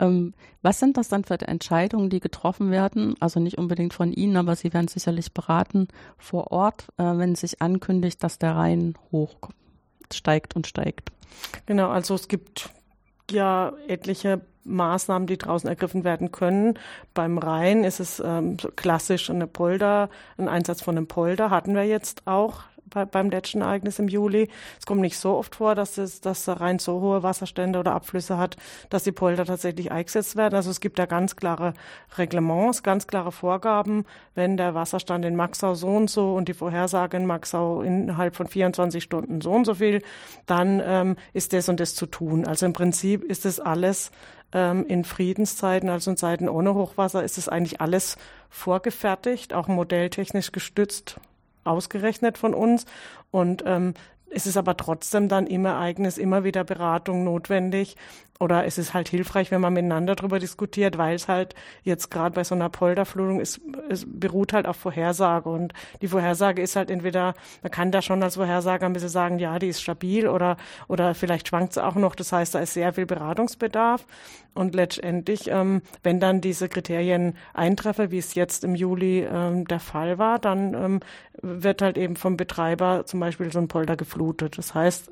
Ähm, 0.00 0.34
was 0.62 0.78
sind 0.78 0.96
das 0.96 1.08
dann 1.08 1.24
für 1.24 1.40
Entscheidungen, 1.40 2.10
die 2.10 2.20
getroffen 2.20 2.70
werden? 2.70 3.14
Also 3.20 3.40
nicht 3.40 3.58
unbedingt 3.58 3.94
von 3.94 4.12
Ihnen, 4.12 4.36
aber 4.36 4.56
Sie 4.56 4.72
werden 4.72 4.88
sicherlich 4.88 5.32
beraten 5.32 5.88
vor 6.16 6.52
Ort, 6.52 6.88
äh, 6.98 7.04
wenn 7.04 7.34
sich 7.34 7.60
ankündigt, 7.62 8.22
dass 8.22 8.38
der 8.38 8.56
Rhein 8.56 8.94
hoch 9.12 9.36
steigt 10.12 10.56
und 10.56 10.66
steigt. 10.66 11.10
Genau, 11.66 11.90
also 11.90 12.14
es 12.14 12.28
gibt 12.28 12.70
ja 13.30 13.72
etliche 13.86 14.40
Maßnahmen, 14.64 15.26
die 15.26 15.38
draußen 15.38 15.68
ergriffen 15.68 16.04
werden 16.04 16.30
können. 16.30 16.78
Beim 17.14 17.38
Rhein 17.38 17.84
ist 17.84 18.00
es 18.00 18.22
ähm, 18.24 18.56
klassisch 18.76 19.30
eine 19.30 19.46
Polder, 19.46 20.10
ein 20.36 20.48
Einsatz 20.48 20.82
von 20.82 20.96
einem 20.96 21.06
Polder 21.06 21.50
hatten 21.50 21.74
wir 21.74 21.84
jetzt 21.84 22.26
auch 22.26 22.62
bei, 22.90 23.04
beim 23.04 23.30
letzten 23.30 23.60
Ereignis 23.60 23.98
im 23.98 24.08
Juli. 24.08 24.48
Es 24.78 24.86
kommt 24.86 25.00
nicht 25.00 25.18
so 25.18 25.36
oft 25.36 25.56
vor, 25.56 25.74
dass 25.74 25.98
es, 25.98 26.20
dass 26.20 26.44
der 26.44 26.60
Rhein 26.60 26.78
so 26.78 27.00
hohe 27.00 27.22
Wasserstände 27.22 27.78
oder 27.78 27.94
Abflüsse 27.94 28.38
hat, 28.38 28.56
dass 28.90 29.04
die 29.04 29.12
Polder 29.12 29.44
tatsächlich 29.44 29.92
eingesetzt 29.92 30.36
werden. 30.36 30.54
Also 30.54 30.70
es 30.70 30.80
gibt 30.80 30.98
da 30.98 31.06
ganz 31.06 31.36
klare 31.36 31.74
Reglements, 32.16 32.82
ganz 32.82 33.06
klare 33.06 33.32
Vorgaben. 33.32 34.04
Wenn 34.34 34.56
der 34.56 34.74
Wasserstand 34.74 35.24
in 35.24 35.36
Maxau 35.36 35.74
so 35.74 35.88
und 35.88 36.10
so 36.10 36.34
und 36.34 36.48
die 36.48 36.54
Vorhersage 36.54 37.16
in 37.16 37.26
Maxau 37.26 37.82
innerhalb 37.82 38.36
von 38.36 38.46
24 38.46 39.02
Stunden 39.02 39.40
so 39.40 39.52
und 39.52 39.64
so 39.64 39.74
viel, 39.74 40.02
dann 40.46 40.82
ähm, 40.84 41.16
ist 41.32 41.52
das 41.52 41.68
und 41.68 41.80
das 41.80 41.94
zu 41.94 42.06
tun. 42.06 42.46
Also 42.46 42.66
im 42.66 42.72
Prinzip 42.72 43.24
ist 43.24 43.44
das 43.44 43.60
alles 43.60 44.10
ähm, 44.52 44.86
in 44.86 45.04
Friedenszeiten, 45.04 45.88
also 45.88 46.10
in 46.10 46.16
Zeiten 46.16 46.48
ohne 46.48 46.74
Hochwasser, 46.74 47.22
ist 47.22 47.38
es 47.38 47.48
eigentlich 47.48 47.80
alles 47.80 48.16
vorgefertigt, 48.48 49.52
auch 49.52 49.68
modelltechnisch 49.68 50.52
gestützt 50.52 51.20
ausgerechnet 51.64 52.38
von 52.38 52.54
uns. 52.54 52.86
Und 53.30 53.62
ähm, 53.66 53.94
es 54.30 54.46
ist 54.46 54.56
aber 54.56 54.76
trotzdem 54.76 55.28
dann 55.28 55.46
im 55.46 55.64
Ereignis 55.64 56.18
immer 56.18 56.44
wieder 56.44 56.64
Beratung 56.64 57.24
notwendig. 57.24 57.96
Oder 58.40 58.66
es 58.66 58.78
ist 58.78 58.94
halt 58.94 59.08
hilfreich, 59.08 59.50
wenn 59.50 59.60
man 59.60 59.72
miteinander 59.72 60.14
darüber 60.14 60.38
diskutiert, 60.38 60.96
weil 60.96 61.16
es 61.16 61.26
halt 61.26 61.56
jetzt 61.82 62.08
gerade 62.08 62.36
bei 62.36 62.44
so 62.44 62.54
einer 62.54 62.68
Polderflutung 62.68 63.40
ist, 63.40 63.60
es 63.88 64.06
beruht 64.06 64.52
halt 64.52 64.66
auf 64.66 64.76
Vorhersage. 64.76 65.48
Und 65.48 65.72
die 66.02 66.08
Vorhersage 66.08 66.62
ist 66.62 66.76
halt 66.76 66.88
entweder, 66.88 67.34
man 67.62 67.72
kann 67.72 67.90
da 67.90 68.00
schon 68.00 68.22
als 68.22 68.36
Vorhersage 68.36 68.86
ein 68.86 68.92
bisschen 68.92 69.08
sagen, 69.08 69.40
ja, 69.40 69.58
die 69.58 69.66
ist 69.66 69.82
stabil 69.82 70.28
oder, 70.28 70.56
oder 70.86 71.16
vielleicht 71.16 71.48
schwankt 71.48 71.72
sie 71.72 71.84
auch 71.84 71.96
noch. 71.96 72.14
Das 72.14 72.30
heißt, 72.30 72.54
da 72.54 72.60
ist 72.60 72.74
sehr 72.74 72.92
viel 72.92 73.06
Beratungsbedarf. 73.06 74.06
Und 74.54 74.74
letztendlich, 74.74 75.48
ähm, 75.48 75.82
wenn 76.04 76.20
dann 76.20 76.40
diese 76.40 76.68
Kriterien 76.68 77.36
eintreffen, 77.54 78.12
wie 78.12 78.18
es 78.18 78.34
jetzt 78.34 78.62
im 78.62 78.76
Juli 78.76 79.20
ähm, 79.20 79.66
der 79.66 79.80
Fall 79.80 80.18
war, 80.18 80.38
dann 80.38 80.74
ähm, 80.74 81.00
wird 81.42 81.82
halt 81.82 81.98
eben 81.98 82.14
vom 82.14 82.36
Betreiber 82.36 83.04
zum 83.04 83.18
Beispiel 83.18 83.52
so 83.52 83.58
ein 83.58 83.68
Polder 83.68 83.96
geflutet. 83.96 84.58
Das 84.58 84.74
heißt, 84.74 85.10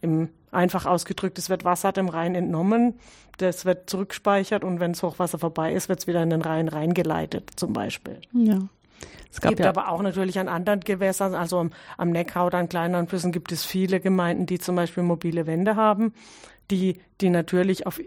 im, 0.00 0.28
einfach 0.50 0.86
ausgedrückt, 0.86 1.38
es 1.38 1.50
wird 1.50 1.64
Wasser 1.64 1.92
dem 1.92 2.08
Rhein 2.08 2.34
entnommen, 2.34 2.94
das 3.38 3.64
wird 3.64 3.88
zurückspeichert 3.88 4.64
und 4.64 4.80
wenn 4.80 4.92
das 4.92 5.02
Hochwasser 5.02 5.38
vorbei 5.38 5.72
ist, 5.72 5.88
wird 5.88 6.00
es 6.00 6.06
wieder 6.06 6.22
in 6.22 6.30
den 6.30 6.42
Rhein 6.42 6.68
reingeleitet, 6.68 7.50
zum 7.56 7.72
Beispiel. 7.72 8.20
Ja. 8.32 8.58
Es 9.32 9.40
gibt 9.40 9.60
ja 9.60 9.68
aber 9.68 9.88
auch 9.88 10.02
natürlich 10.02 10.38
an 10.38 10.48
anderen 10.48 10.80
Gewässern, 10.80 11.34
also 11.34 11.58
am, 11.58 11.70
am 11.96 12.10
Neckar 12.10 12.46
oder 12.46 12.58
an 12.58 12.68
kleineren 12.68 13.06
Flüssen 13.06 13.32
gibt 13.32 13.52
es 13.52 13.64
viele 13.64 14.00
Gemeinden, 14.00 14.46
die 14.46 14.58
zum 14.58 14.74
Beispiel 14.76 15.04
mobile 15.04 15.46
Wände 15.46 15.76
haben, 15.76 16.12
die, 16.70 16.98
die 17.20 17.30
natürlich 17.30 17.86
auf 17.86 18.00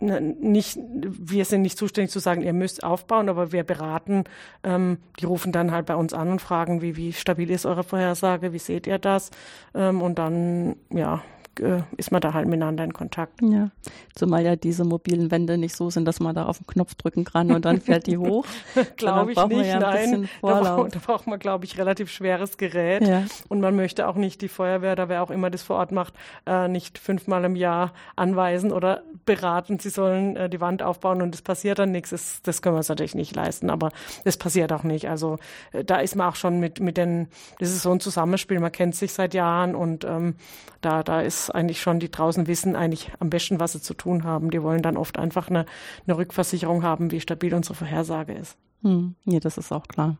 nicht, 0.00 0.78
wir 0.92 1.44
sind 1.44 1.62
nicht 1.62 1.78
zuständig 1.78 2.10
zu 2.10 2.18
sagen, 2.18 2.42
ihr 2.42 2.52
müsst 2.52 2.82
aufbauen, 2.82 3.28
aber 3.28 3.52
wir 3.52 3.64
beraten, 3.64 4.24
ähm, 4.64 4.98
die 5.18 5.26
rufen 5.26 5.52
dann 5.52 5.72
halt 5.72 5.86
bei 5.86 5.94
uns 5.94 6.12
an 6.14 6.30
und 6.30 6.40
fragen, 6.40 6.82
wie, 6.82 6.96
wie 6.96 7.12
stabil 7.12 7.50
ist 7.50 7.66
eure 7.66 7.84
Vorhersage, 7.84 8.52
wie 8.52 8.58
seht 8.58 8.86
ihr 8.86 8.98
das? 8.98 9.30
Ähm, 9.74 10.02
und 10.02 10.18
dann, 10.18 10.76
ja, 10.90 11.22
äh, 11.58 11.82
ist 11.96 12.12
man 12.12 12.20
da 12.20 12.32
halt 12.32 12.46
miteinander 12.46 12.84
in 12.84 12.92
Kontakt. 12.92 13.40
Ja, 13.42 13.70
zumal 14.14 14.44
ja 14.44 14.56
diese 14.56 14.84
mobilen 14.84 15.30
Wände 15.30 15.58
nicht 15.58 15.74
so 15.74 15.90
sind, 15.90 16.04
dass 16.04 16.20
man 16.20 16.34
da 16.34 16.46
auf 16.46 16.58
den 16.58 16.66
Knopf 16.66 16.94
drücken 16.94 17.24
kann 17.24 17.50
und 17.50 17.64
dann 17.64 17.80
fährt 17.80 18.06
die 18.06 18.18
hoch. 18.18 18.46
glaube 18.96 19.32
ich 19.32 19.46
nicht, 19.46 19.66
ja 19.66 19.80
nein. 19.80 20.28
Da, 20.42 20.60
braucht, 20.60 20.94
da 20.94 20.98
braucht 20.98 21.26
man, 21.26 21.38
glaube 21.38 21.64
ich, 21.64 21.78
relativ 21.78 22.10
schweres 22.10 22.56
Gerät. 22.56 23.06
Ja. 23.06 23.24
Und 23.48 23.60
man 23.60 23.74
möchte 23.76 24.06
auch 24.06 24.16
nicht 24.16 24.42
die 24.42 24.48
Feuerwehr, 24.48 24.96
da 24.96 25.08
wer 25.08 25.22
auch 25.22 25.30
immer 25.30 25.50
das 25.50 25.62
vor 25.62 25.76
Ort 25.76 25.92
macht, 25.92 26.14
äh, 26.46 26.68
nicht 26.68 26.98
fünfmal 26.98 27.44
im 27.44 27.56
Jahr 27.56 27.92
anweisen 28.16 28.72
oder 28.72 29.02
beraten, 29.26 29.78
sie 29.78 29.90
sollen 29.90 30.36
äh, 30.36 30.48
die 30.48 30.60
Wand 30.60 30.82
aufbauen 30.82 31.22
und 31.22 31.34
es 31.34 31.42
passiert 31.42 31.78
dann 31.78 31.92
nichts. 31.92 32.10
Das, 32.10 32.42
das 32.42 32.62
können 32.62 32.74
wir 32.74 32.78
uns 32.78 32.88
natürlich 32.88 33.14
nicht 33.14 33.34
leisten, 33.34 33.70
aber 33.70 33.90
es 34.24 34.36
passiert 34.36 34.72
auch 34.72 34.82
nicht. 34.82 35.08
Also 35.08 35.38
äh, 35.72 35.84
da 35.84 35.96
ist 35.96 36.16
man 36.16 36.28
auch 36.28 36.36
schon 36.36 36.60
mit, 36.60 36.80
mit 36.80 36.96
den, 36.96 37.28
das 37.58 37.70
ist 37.70 37.82
so 37.82 37.90
ein 37.90 38.00
Zusammenspiel, 38.00 38.60
man 38.60 38.72
kennt 38.72 38.94
sich 38.94 39.12
seit 39.12 39.34
Jahren 39.34 39.74
und 39.74 40.04
ähm, 40.04 40.34
da, 40.80 41.02
da 41.02 41.20
ist 41.20 41.39
eigentlich 41.48 41.80
schon, 41.80 42.00
die 42.00 42.10
draußen 42.10 42.46
wissen 42.46 42.76
eigentlich 42.76 43.12
am 43.20 43.30
besten, 43.30 43.60
was 43.60 43.72
sie 43.72 43.80
zu 43.80 43.94
tun 43.94 44.24
haben. 44.24 44.50
Die 44.50 44.62
wollen 44.62 44.82
dann 44.82 44.98
oft 44.98 45.18
einfach 45.18 45.48
eine, 45.48 45.64
eine 46.06 46.18
Rückversicherung 46.18 46.82
haben, 46.82 47.10
wie 47.10 47.20
stabil 47.20 47.54
unsere 47.54 47.74
Vorhersage 47.74 48.34
ist. 48.34 48.58
Hm, 48.82 49.14
ja, 49.24 49.40
das 49.40 49.56
ist 49.56 49.72
auch 49.72 49.86
klar. 49.86 50.16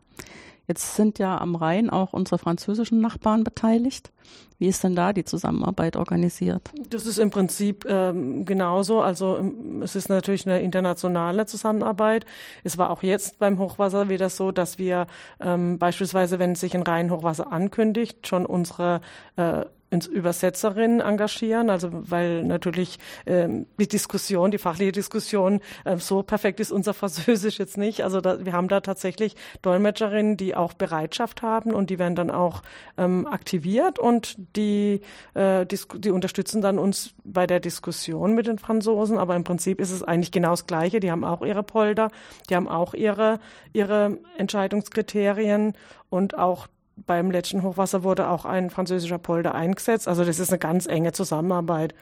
Jetzt 0.67 0.95
sind 0.95 1.19
ja 1.19 1.37
am 1.37 1.55
Rhein 1.55 1.89
auch 1.89 2.13
unsere 2.13 2.37
französischen 2.37 3.01
Nachbarn 3.01 3.43
beteiligt. 3.43 4.11
Wie 4.57 4.67
ist 4.67 4.83
denn 4.83 4.95
da 4.95 5.11
die 5.11 5.25
Zusammenarbeit 5.25 5.97
organisiert? 5.97 6.69
Das 6.89 7.05
ist 7.05 7.17
im 7.17 7.31
Prinzip 7.31 7.83
ähm, 7.89 8.45
genauso. 8.45 9.01
Also 9.01 9.37
ähm, 9.37 9.81
es 9.81 9.95
ist 9.95 10.07
natürlich 10.07 10.45
eine 10.47 10.61
internationale 10.61 11.45
Zusammenarbeit. 11.47 12.25
Es 12.63 12.77
war 12.77 12.91
auch 12.91 13.01
jetzt 13.01 13.39
beim 13.39 13.57
Hochwasser 13.57 14.07
wieder 14.07 14.29
so, 14.29 14.51
dass 14.51 14.77
wir 14.77 15.07
ähm, 15.39 15.79
beispielsweise, 15.79 16.37
wenn 16.37 16.53
sich 16.55 16.75
ein 16.75 16.83
Rheinhochwasser 16.83 17.51
ankündigt, 17.51 18.27
schon 18.27 18.45
unsere 18.45 19.01
äh, 19.35 19.65
Übersetzerin 19.91 21.01
engagieren, 21.01 21.69
also 21.69 21.89
weil 21.91 22.43
natürlich 22.43 22.97
ähm, 23.25 23.65
die 23.77 23.87
Diskussion, 23.87 24.49
die 24.49 24.57
fachliche 24.57 24.93
Diskussion, 24.93 25.59
äh, 25.83 25.97
so 25.97 26.23
perfekt 26.23 26.59
ist 26.61 26.71
unser 26.71 26.93
Französisch 26.93 27.59
jetzt 27.59 27.77
nicht. 27.77 28.03
Also 28.03 28.21
da, 28.21 28.45
wir 28.45 28.53
haben 28.53 28.69
da 28.69 28.79
tatsächlich 28.79 29.35
Dolmetscherinnen, 29.61 30.37
die 30.37 30.55
auch 30.55 30.73
Bereitschaft 30.73 31.41
haben 31.41 31.73
und 31.73 31.89
die 31.89 31.99
werden 31.99 32.15
dann 32.15 32.31
auch 32.31 32.61
ähm, 32.97 33.27
aktiviert 33.27 33.99
und 33.99 34.37
die, 34.55 35.01
äh, 35.33 35.65
die, 35.65 35.79
die 35.97 36.11
unterstützen 36.11 36.61
dann 36.61 36.79
uns 36.79 37.13
bei 37.25 37.45
der 37.45 37.59
Diskussion 37.59 38.33
mit 38.33 38.47
den 38.47 38.59
Franzosen. 38.59 39.17
Aber 39.17 39.35
im 39.35 39.43
Prinzip 39.43 39.81
ist 39.81 39.91
es 39.91 40.03
eigentlich 40.03 40.31
genau 40.31 40.51
das 40.51 40.67
Gleiche. 40.67 41.01
Die 41.01 41.11
haben 41.11 41.25
auch 41.25 41.41
ihre 41.41 41.63
Polder, 41.63 42.09
die 42.49 42.55
haben 42.55 42.69
auch 42.69 42.93
ihre, 42.93 43.39
ihre 43.73 44.19
Entscheidungskriterien 44.37 45.73
und 46.09 46.37
auch 46.37 46.67
beim 47.05 47.31
letzten 47.31 47.63
Hochwasser 47.63 48.03
wurde 48.03 48.29
auch 48.29 48.45
ein 48.45 48.69
französischer 48.69 49.17
Polder 49.17 49.55
eingesetzt. 49.55 50.07
Also 50.07 50.25
das 50.25 50.39
ist 50.39 50.49
eine 50.49 50.59
ganz 50.59 50.85
enge 50.85 51.11
Zusammenarbeit. 51.11 51.93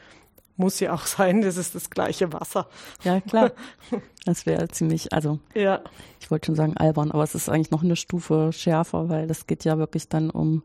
Muss 0.56 0.80
ja 0.80 0.92
auch 0.92 1.06
sein, 1.06 1.42
das 1.42 1.56
ist 1.56 1.74
das 1.74 1.90
gleiche 1.90 2.32
Wasser. 2.32 2.68
Ja, 3.02 3.20
klar. 3.20 3.52
Das 4.26 4.44
wäre 4.44 4.68
ziemlich, 4.68 5.14
also 5.14 5.38
ja. 5.54 5.80
ich 6.20 6.30
wollte 6.30 6.46
schon 6.46 6.54
sagen 6.54 6.76
albern, 6.76 7.10
aber 7.10 7.22
es 7.22 7.34
ist 7.34 7.48
eigentlich 7.48 7.70
noch 7.70 7.82
eine 7.82 7.96
Stufe 7.96 8.50
schärfer, 8.52 9.08
weil 9.08 9.26
das 9.26 9.46
geht 9.46 9.64
ja 9.64 9.78
wirklich 9.78 10.10
dann 10.10 10.28
um 10.28 10.62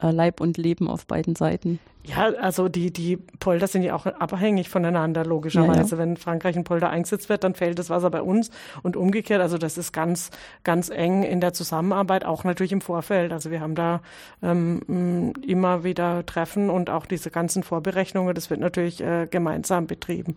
Leib 0.00 0.40
und 0.40 0.58
Leben 0.58 0.88
auf 0.88 1.06
beiden 1.06 1.36
Seiten. 1.36 1.78
Ja, 2.04 2.26
also 2.40 2.68
die, 2.68 2.92
die 2.92 3.16
Polder 3.16 3.66
sind 3.66 3.82
ja 3.82 3.94
auch 3.94 4.06
abhängig 4.06 4.68
voneinander, 4.68 5.24
logischerweise. 5.24 5.80
Ja, 5.80 5.84
ja. 5.84 5.98
Wenn 5.98 6.16
Frankreich 6.16 6.56
ein 6.56 6.64
Polder 6.64 6.90
eingesetzt 6.90 7.28
wird, 7.28 7.42
dann 7.42 7.54
fällt 7.54 7.78
das 7.78 7.90
Wasser 7.90 8.10
bei 8.10 8.22
uns 8.22 8.50
und 8.82 8.96
umgekehrt. 8.96 9.40
Also 9.40 9.58
das 9.58 9.76
ist 9.76 9.92
ganz, 9.92 10.30
ganz 10.62 10.90
eng 10.90 11.22
in 11.24 11.40
der 11.40 11.52
Zusammenarbeit, 11.52 12.24
auch 12.24 12.44
natürlich 12.44 12.72
im 12.72 12.80
Vorfeld. 12.80 13.32
Also 13.32 13.50
wir 13.50 13.60
haben 13.60 13.74
da 13.74 14.02
ähm, 14.42 15.32
immer 15.44 15.82
wieder 15.82 16.24
Treffen 16.26 16.70
und 16.70 16.90
auch 16.90 17.06
diese 17.06 17.30
ganzen 17.30 17.62
Vorberechnungen, 17.62 18.34
das 18.34 18.50
wird 18.50 18.60
natürlich 18.60 19.00
äh, 19.00 19.26
gemeinsam 19.28 19.86
betrieben. 19.86 20.36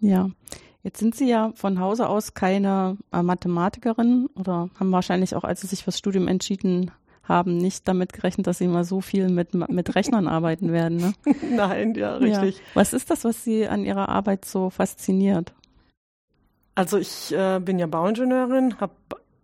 Ja. 0.00 0.30
Jetzt 0.84 1.00
sind 1.00 1.16
Sie 1.16 1.28
ja 1.28 1.52
von 1.56 1.80
Hause 1.80 2.08
aus 2.08 2.34
keine 2.34 2.96
äh, 3.12 3.20
Mathematikerin 3.20 4.30
oder 4.36 4.70
haben 4.78 4.92
wahrscheinlich 4.92 5.34
auch, 5.34 5.44
als 5.44 5.60
Sie 5.60 5.66
sich 5.66 5.82
fürs 5.82 5.98
Studium 5.98 6.28
entschieden 6.28 6.92
haben 7.28 7.58
nicht 7.58 7.86
damit 7.86 8.12
gerechnet, 8.12 8.46
dass 8.46 8.58
sie 8.58 8.68
mal 8.68 8.84
so 8.84 9.00
viel 9.00 9.28
mit, 9.28 9.54
mit 9.54 9.94
Rechnern 9.94 10.26
arbeiten 10.26 10.72
werden. 10.72 10.98
Ne? 10.98 11.12
Nein, 11.50 11.94
ja, 11.94 12.16
richtig. 12.16 12.56
Ja. 12.56 12.62
Was 12.74 12.92
ist 12.92 13.10
das, 13.10 13.24
was 13.24 13.44
Sie 13.44 13.68
an 13.68 13.84
Ihrer 13.84 14.08
Arbeit 14.08 14.44
so 14.44 14.70
fasziniert? 14.70 15.52
Also 16.74 16.96
ich 16.96 17.32
äh, 17.32 17.60
bin 17.60 17.78
ja 17.78 17.86
Bauingenieurin, 17.86 18.80
habe 18.80 18.92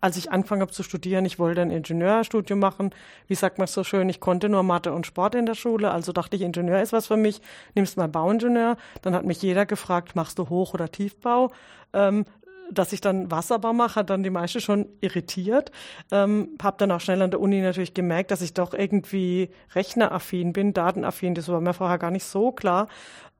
als 0.04 0.18
ich 0.18 0.30
angefangen 0.30 0.60
habe 0.60 0.70
zu 0.70 0.82
studieren, 0.82 1.24
ich 1.24 1.38
wollte 1.38 1.62
ein 1.62 1.70
Ingenieurstudium 1.70 2.58
machen. 2.58 2.90
Wie 3.26 3.34
sagt 3.34 3.56
man 3.56 3.66
so 3.66 3.84
schön, 3.84 4.10
ich 4.10 4.20
konnte 4.20 4.50
nur 4.50 4.62
Mathe 4.62 4.92
und 4.92 5.06
Sport 5.06 5.34
in 5.34 5.46
der 5.46 5.54
Schule, 5.54 5.90
also 5.92 6.12
dachte 6.12 6.36
ich, 6.36 6.42
Ingenieur 6.42 6.82
ist 6.82 6.92
was 6.92 7.06
für 7.06 7.16
mich, 7.16 7.40
nimmst 7.74 7.96
mal 7.96 8.06
Bauingenieur. 8.06 8.76
Dann 9.00 9.14
hat 9.14 9.24
mich 9.24 9.40
jeder 9.40 9.64
gefragt, 9.64 10.14
machst 10.14 10.38
du 10.38 10.50
Hoch- 10.50 10.74
oder 10.74 10.92
Tiefbau? 10.92 11.52
Ähm, 11.94 12.26
dass 12.74 12.92
ich 12.92 13.00
dann 13.00 13.30
Wasserbau 13.30 13.72
mache, 13.72 14.00
hat 14.00 14.10
dann 14.10 14.22
die 14.22 14.30
meiste 14.30 14.60
schon 14.60 14.86
irritiert. 15.00 15.70
Ähm, 16.10 16.56
habe 16.62 16.76
dann 16.78 16.90
auch 16.92 17.00
schnell 17.00 17.22
an 17.22 17.30
der 17.30 17.40
Uni 17.40 17.60
natürlich 17.60 17.94
gemerkt, 17.94 18.30
dass 18.30 18.42
ich 18.42 18.54
doch 18.54 18.74
irgendwie 18.74 19.50
rechneraffin 19.74 20.52
bin, 20.52 20.72
datenaffin. 20.72 21.34
Das 21.34 21.48
war 21.48 21.60
mir 21.60 21.74
vorher 21.74 21.98
gar 21.98 22.10
nicht 22.10 22.24
so 22.24 22.52
klar. 22.52 22.88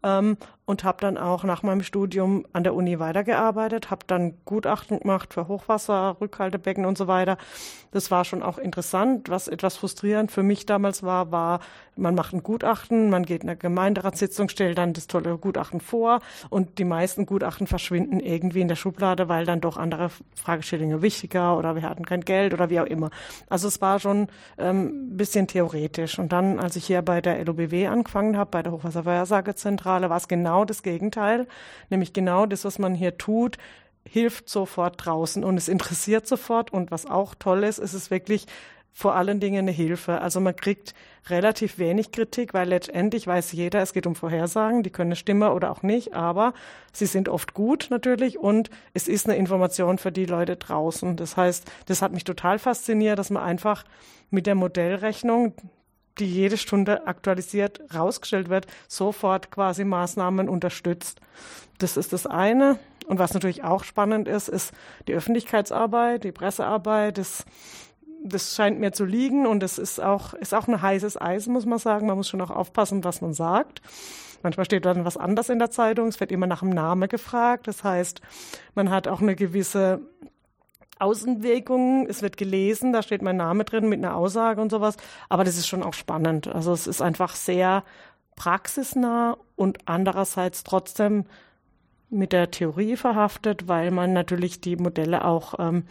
Ähm, 0.02 0.36
und 0.66 0.83
habe 0.83 0.99
dann 1.00 1.18
auch 1.18 1.44
nach 1.44 1.62
meinem 1.62 1.83
Studium 1.83 2.47
an 2.52 2.64
der 2.64 2.75
Uni 2.75 2.99
weitergearbeitet, 2.99 3.90
habe 3.90 4.04
dann 4.06 4.35
Gutachten 4.47 5.00
gemacht 5.00 5.35
für 5.35 5.47
Hochwasser, 5.47 6.16
Rückhaltebecken 6.21 6.87
und 6.87 6.97
so 6.97 7.06
weiter. 7.06 7.37
Das 7.90 8.11
war 8.11 8.25
schon 8.25 8.42
auch 8.42 8.59
interessant. 8.59 9.28
Was 9.28 9.47
etwas 9.47 9.76
frustrierend 9.76 10.33
für 10.33 10.42
mich 10.42 10.64
damals 10.64 11.02
war, 11.02 11.30
war, 11.30 11.61
man 11.97 12.14
macht 12.14 12.33
ein 12.33 12.42
Gutachten, 12.42 13.11
man 13.11 13.25
geht 13.25 13.42
in 13.42 13.50
eine 13.50 13.59
Gemeinderatssitzung, 13.59 14.49
stellt 14.49 14.78
dann 14.78 14.94
das 14.94 15.06
tolle 15.06 15.37
Gutachten 15.37 15.80
vor 15.80 16.21
und 16.49 16.78
die 16.78 16.85
meisten 16.85 17.26
Gutachten 17.26 17.66
verschwinden 17.66 18.18
irgendwie 18.18 18.62
in 18.62 18.68
der 18.68 18.75
Schublade, 18.76 19.28
weil 19.28 19.44
dann 19.44 19.61
doch 19.61 19.76
andere 19.76 20.11
Fragestellungen 20.35 21.02
wichtiger 21.02 21.59
oder 21.59 21.76
wir 21.76 21.83
hatten 21.83 22.06
kein 22.06 22.23
Geld 22.23 22.54
oder 22.54 22.71
wie 22.71 22.80
auch 22.80 22.87
immer. 22.87 23.11
Also 23.50 23.68
es 23.68 23.80
war 23.83 24.00
schon 24.00 24.28
ähm, 24.59 25.11
ein 25.12 25.16
bisschen 25.16 25.47
theoretisch. 25.47 26.18
Und 26.18 26.33
dann, 26.33 26.59
als 26.59 26.76
ich 26.76 26.87
hier 26.87 27.02
bei 27.02 27.21
der 27.21 27.44
LOBW 27.44 27.87
angefangen 27.87 28.37
habe, 28.37 28.50
bei 28.50 28.62
der 28.62 28.73
Hochwasservorhersagezentrale, 28.73 30.09
war 30.11 30.16
es 30.16 30.26
genau 30.26 30.53
genau 30.54 30.64
das 30.64 30.82
Gegenteil, 30.84 31.49
nämlich 31.90 32.12
genau 32.12 32.46
das, 32.46 32.64
was 32.64 32.78
man 32.78 32.94
hier 32.94 33.18
tut, 33.18 33.58
hilft 34.08 34.49
sofort 34.49 35.04
draußen 35.04 35.42
und 35.42 35.56
es 35.56 35.66
interessiert 35.68 36.28
sofort. 36.28 36.73
Und 36.73 36.92
was 36.92 37.06
auch 37.06 37.34
toll 37.34 37.64
ist, 37.64 37.78
ist 37.78 37.94
es 37.94 38.11
wirklich 38.11 38.46
vor 38.92 39.16
allen 39.16 39.40
Dingen 39.40 39.64
eine 39.64 39.73
Hilfe. 39.73 40.20
Also 40.20 40.38
man 40.38 40.54
kriegt 40.54 40.94
relativ 41.28 41.78
wenig 41.78 42.12
Kritik, 42.12 42.54
weil 42.54 42.68
letztendlich 42.68 43.26
weiß 43.26 43.50
jeder, 43.50 43.82
es 43.82 43.92
geht 43.92 44.06
um 44.06 44.14
Vorhersagen, 44.14 44.84
die 44.84 44.90
können 44.90 45.16
stimmen 45.16 45.50
oder 45.50 45.73
auch 45.73 45.82
nicht, 45.82 46.14
aber 46.14 46.54
sie 46.92 47.06
sind 47.06 47.28
oft 47.28 47.54
gut 47.54 47.88
natürlich 47.90 48.38
und 48.38 48.70
es 48.92 49.08
ist 49.08 49.26
eine 49.26 49.37
Information 49.37 49.99
für 49.99 50.12
die 50.12 50.26
Leute 50.26 50.54
draußen. 50.54 51.16
Das 51.16 51.37
heißt, 51.37 51.68
das 51.87 52.02
hat 52.02 52.12
mich 52.12 52.23
total 52.23 52.61
fasziniert, 52.61 53.18
dass 53.18 53.30
man 53.30 53.42
einfach 53.42 53.84
mit 54.30 54.46
der 54.46 54.54
Modellrechnung, 54.54 55.54
die 56.18 56.26
jede 56.26 56.56
Stunde 56.56 57.06
aktualisiert 57.06 57.80
rausgestellt 57.94 58.49
wird, 58.49 58.66
sofort 58.88 59.50
quasi 59.50 59.85
Maßnahmen 59.85 60.49
unterstützt. 60.49 61.21
Das 61.78 61.97
ist 61.97 62.12
das 62.12 62.26
eine. 62.26 62.78
Und 63.06 63.18
was 63.18 63.35
natürlich 63.35 63.64
auch 63.64 63.85
spannend 63.85 64.28
ist, 64.28 64.49
ist 64.49 64.73
die 65.09 65.14
Öffentlichkeitsarbeit, 65.14 66.25
die 66.25 66.33
Pressearbeit. 66.33 67.18
Das, 67.18 67.44
das 68.23 68.54
scheint 68.54 68.80
mir 68.80 68.92
zu 68.92 69.04
liegen 69.04 69.47
und 69.47 69.62
es 69.62 69.78
ist 69.78 70.00
auch, 70.00 70.35
ist 70.35 70.54
auch 70.54 70.68
ein 70.68 70.80
heißes 70.80 71.21
Eisen, 71.21 71.52
muss 71.52 71.66
man 71.66 71.78
sagen. 71.78 72.06
Man 72.06 72.16
muss 72.16 72.28
schon 72.28 72.40
auch 72.40 72.50
aufpassen, 72.50 73.04
was 73.04 73.21
man 73.21 73.35
sagt. 73.35 73.83
Manchmal 74.42 74.66
steht 74.66 74.85
dann 74.85 75.04
was 75.04 75.16
anderes 75.16 75.49
in 75.49 75.59
der 75.59 75.71
Zeitung. 75.71 76.09
Es 76.09 76.21
wird 76.21 76.30
immer 76.30 76.47
nach 76.47 76.61
dem 76.61 76.71
Namen 76.71 77.09
gefragt. 77.09 77.66
Das 77.66 77.83
heißt, 77.83 78.21
man 78.75 78.90
hat 78.90 79.09
auch 79.09 79.21
eine 79.21 79.37
gewisse 79.37 80.00
Außenwirkungen, 81.00 82.06
es 82.08 82.22
wird 82.22 82.36
gelesen, 82.36 82.92
da 82.92 83.02
steht 83.02 83.22
mein 83.22 83.36
Name 83.36 83.64
drin 83.64 83.88
mit 83.88 83.98
einer 83.98 84.16
Aussage 84.16 84.60
und 84.60 84.70
sowas, 84.70 84.96
aber 85.28 85.44
das 85.44 85.56
ist 85.56 85.66
schon 85.66 85.82
auch 85.82 85.94
spannend. 85.94 86.48
Also 86.48 86.72
es 86.72 86.86
ist 86.86 87.02
einfach 87.02 87.34
sehr 87.34 87.84
praxisnah 88.36 89.36
und 89.56 89.78
andererseits 89.86 90.64
trotzdem 90.64 91.24
mit 92.10 92.32
der 92.32 92.50
Theorie 92.50 92.96
verhaftet, 92.96 93.68
weil 93.68 93.90
man 93.90 94.12
natürlich 94.12 94.60
die 94.60 94.76
Modelle 94.76 95.24
auch 95.24 95.54
ähm, 95.58 95.84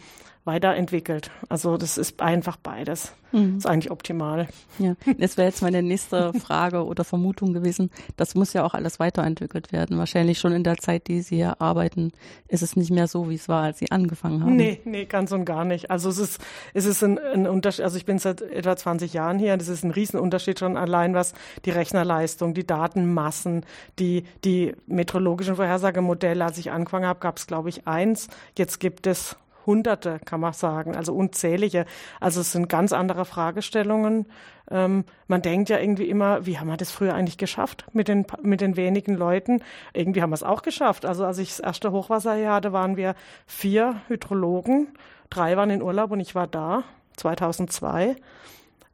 weiterentwickelt. 0.44 1.30
Also 1.48 1.76
das 1.76 1.98
ist 1.98 2.20
einfach 2.20 2.56
beides. 2.56 3.12
Mhm. 3.34 3.58
ist 3.58 3.66
eigentlich 3.66 3.90
optimal. 3.90 4.46
Ja, 4.78 4.94
das 5.18 5.36
wäre 5.36 5.48
jetzt 5.48 5.60
meine 5.60 5.82
nächste 5.82 6.32
Frage 6.40 6.84
oder 6.84 7.04
Vermutung 7.04 7.52
gewesen. 7.52 7.90
Das 8.16 8.34
muss 8.34 8.52
ja 8.52 8.64
auch 8.64 8.74
alles 8.74 9.00
weiterentwickelt 9.00 9.72
werden. 9.72 9.98
Wahrscheinlich 9.98 10.38
schon 10.38 10.52
in 10.52 10.62
der 10.62 10.76
Zeit, 10.76 11.08
die 11.08 11.20
Sie 11.20 11.36
hier 11.36 11.60
arbeiten, 11.60 12.12
ist 12.46 12.62
es 12.62 12.76
nicht 12.76 12.90
mehr 12.90 13.08
so, 13.08 13.28
wie 13.28 13.34
es 13.34 13.48
war, 13.48 13.64
als 13.64 13.78
Sie 13.80 13.90
angefangen 13.90 14.42
haben. 14.42 14.54
Nee, 14.54 14.80
nee, 14.84 15.04
ganz 15.04 15.32
und 15.32 15.44
gar 15.44 15.64
nicht. 15.64 15.90
Also 15.90 16.10
es 16.10 16.18
ist, 16.18 16.40
es 16.74 16.84
ist 16.84 17.02
ein, 17.02 17.18
ein 17.18 17.48
Unterschied. 17.48 17.84
Also 17.84 17.96
ich 17.96 18.04
bin 18.04 18.18
seit 18.18 18.40
etwa 18.40 18.76
20 18.76 19.12
Jahren 19.12 19.38
hier. 19.38 19.56
Das 19.56 19.68
ist 19.68 19.84
ein 19.84 19.90
Riesenunterschied 19.90 20.60
schon 20.60 20.76
allein, 20.76 21.14
was 21.14 21.34
die 21.64 21.70
Rechnerleistung, 21.70 22.54
die 22.54 22.66
Datenmassen, 22.66 23.66
die, 23.98 24.24
die 24.44 24.74
meteorologischen 24.86 25.56
Vorhersagemodelle, 25.56 26.44
als 26.44 26.58
ich 26.58 26.70
angefangen 26.70 27.06
habe, 27.06 27.18
gab 27.18 27.38
es, 27.38 27.46
glaube 27.46 27.68
ich, 27.68 27.88
eins. 27.88 28.28
Jetzt 28.56 28.78
gibt 28.78 29.06
es 29.08 29.36
Hunderte, 29.66 30.20
kann 30.24 30.40
man 30.40 30.52
sagen, 30.52 30.96
also 30.96 31.14
unzählige. 31.14 31.86
Also 32.20 32.40
es 32.40 32.52
sind 32.52 32.68
ganz 32.68 32.92
andere 32.92 33.24
Fragestellungen. 33.24 34.26
Ähm, 34.70 35.04
man 35.26 35.42
denkt 35.42 35.68
ja 35.68 35.78
irgendwie 35.78 36.08
immer, 36.08 36.46
wie 36.46 36.58
haben 36.58 36.68
wir 36.68 36.76
das 36.76 36.90
früher 36.90 37.14
eigentlich 37.14 37.38
geschafft 37.38 37.86
mit 37.92 38.08
den, 38.08 38.26
mit 38.42 38.60
den 38.60 38.76
wenigen 38.76 39.14
Leuten? 39.14 39.62
Irgendwie 39.92 40.22
haben 40.22 40.30
wir 40.30 40.34
es 40.34 40.42
auch 40.42 40.62
geschafft. 40.62 41.04
Also 41.04 41.24
als 41.24 41.38
ich 41.38 41.50
das 41.50 41.60
erste 41.60 41.92
Hochwasser 41.92 42.34
hier 42.34 42.52
hatte, 42.52 42.72
waren 42.72 42.96
wir 42.96 43.14
vier 43.46 44.00
Hydrologen. 44.08 44.88
Drei 45.30 45.56
waren 45.56 45.70
in 45.70 45.82
Urlaub 45.82 46.10
und 46.10 46.20
ich 46.20 46.34
war 46.34 46.46
da, 46.46 46.84
2002. 47.16 48.16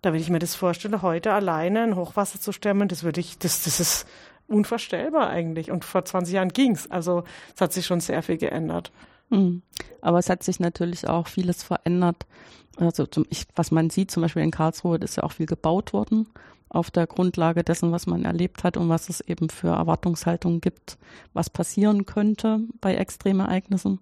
Da 0.02 0.12
wenn 0.12 0.20
ich 0.20 0.30
mir 0.30 0.38
das 0.38 0.54
vorstelle, 0.54 1.02
heute 1.02 1.32
alleine 1.32 1.82
ein 1.82 1.96
Hochwasser 1.96 2.40
zu 2.40 2.52
stemmen, 2.52 2.88
das 2.88 3.02
würde 3.02 3.20
ich, 3.20 3.38
das, 3.38 3.64
das 3.64 3.80
ist 3.80 4.06
unvorstellbar 4.48 5.28
eigentlich. 5.28 5.70
Und 5.70 5.84
vor 5.84 6.04
20 6.04 6.34
Jahren 6.34 6.48
ging's. 6.48 6.90
Also 6.90 7.24
es 7.54 7.60
hat 7.60 7.72
sich 7.72 7.86
schon 7.86 8.00
sehr 8.00 8.22
viel 8.22 8.36
geändert. 8.36 8.92
Mhm. 9.30 9.62
Aber 10.00 10.18
es 10.18 10.28
hat 10.28 10.42
sich 10.42 10.60
natürlich 10.60 11.08
auch 11.08 11.26
vieles 11.26 11.62
verändert. 11.62 12.26
Also 12.76 13.06
zum, 13.06 13.26
ich, 13.30 13.46
was 13.56 13.70
man 13.70 13.90
sieht, 13.90 14.10
zum 14.10 14.22
Beispiel 14.22 14.42
in 14.42 14.50
Karlsruhe, 14.50 14.98
ist 14.98 15.16
ja 15.16 15.22
auch 15.22 15.32
viel 15.32 15.46
gebaut 15.46 15.92
worden 15.92 16.26
auf 16.70 16.90
der 16.90 17.06
Grundlage 17.06 17.64
dessen, 17.64 17.90
was 17.92 18.06
man 18.06 18.24
erlebt 18.24 18.62
hat 18.62 18.76
und 18.76 18.88
was 18.88 19.08
es 19.08 19.20
eben 19.20 19.50
für 19.50 19.68
Erwartungshaltungen 19.68 20.60
gibt, 20.60 20.98
was 21.34 21.50
passieren 21.50 22.06
könnte 22.06 22.60
bei 22.80 22.94
Extremereignissen. 22.94 23.98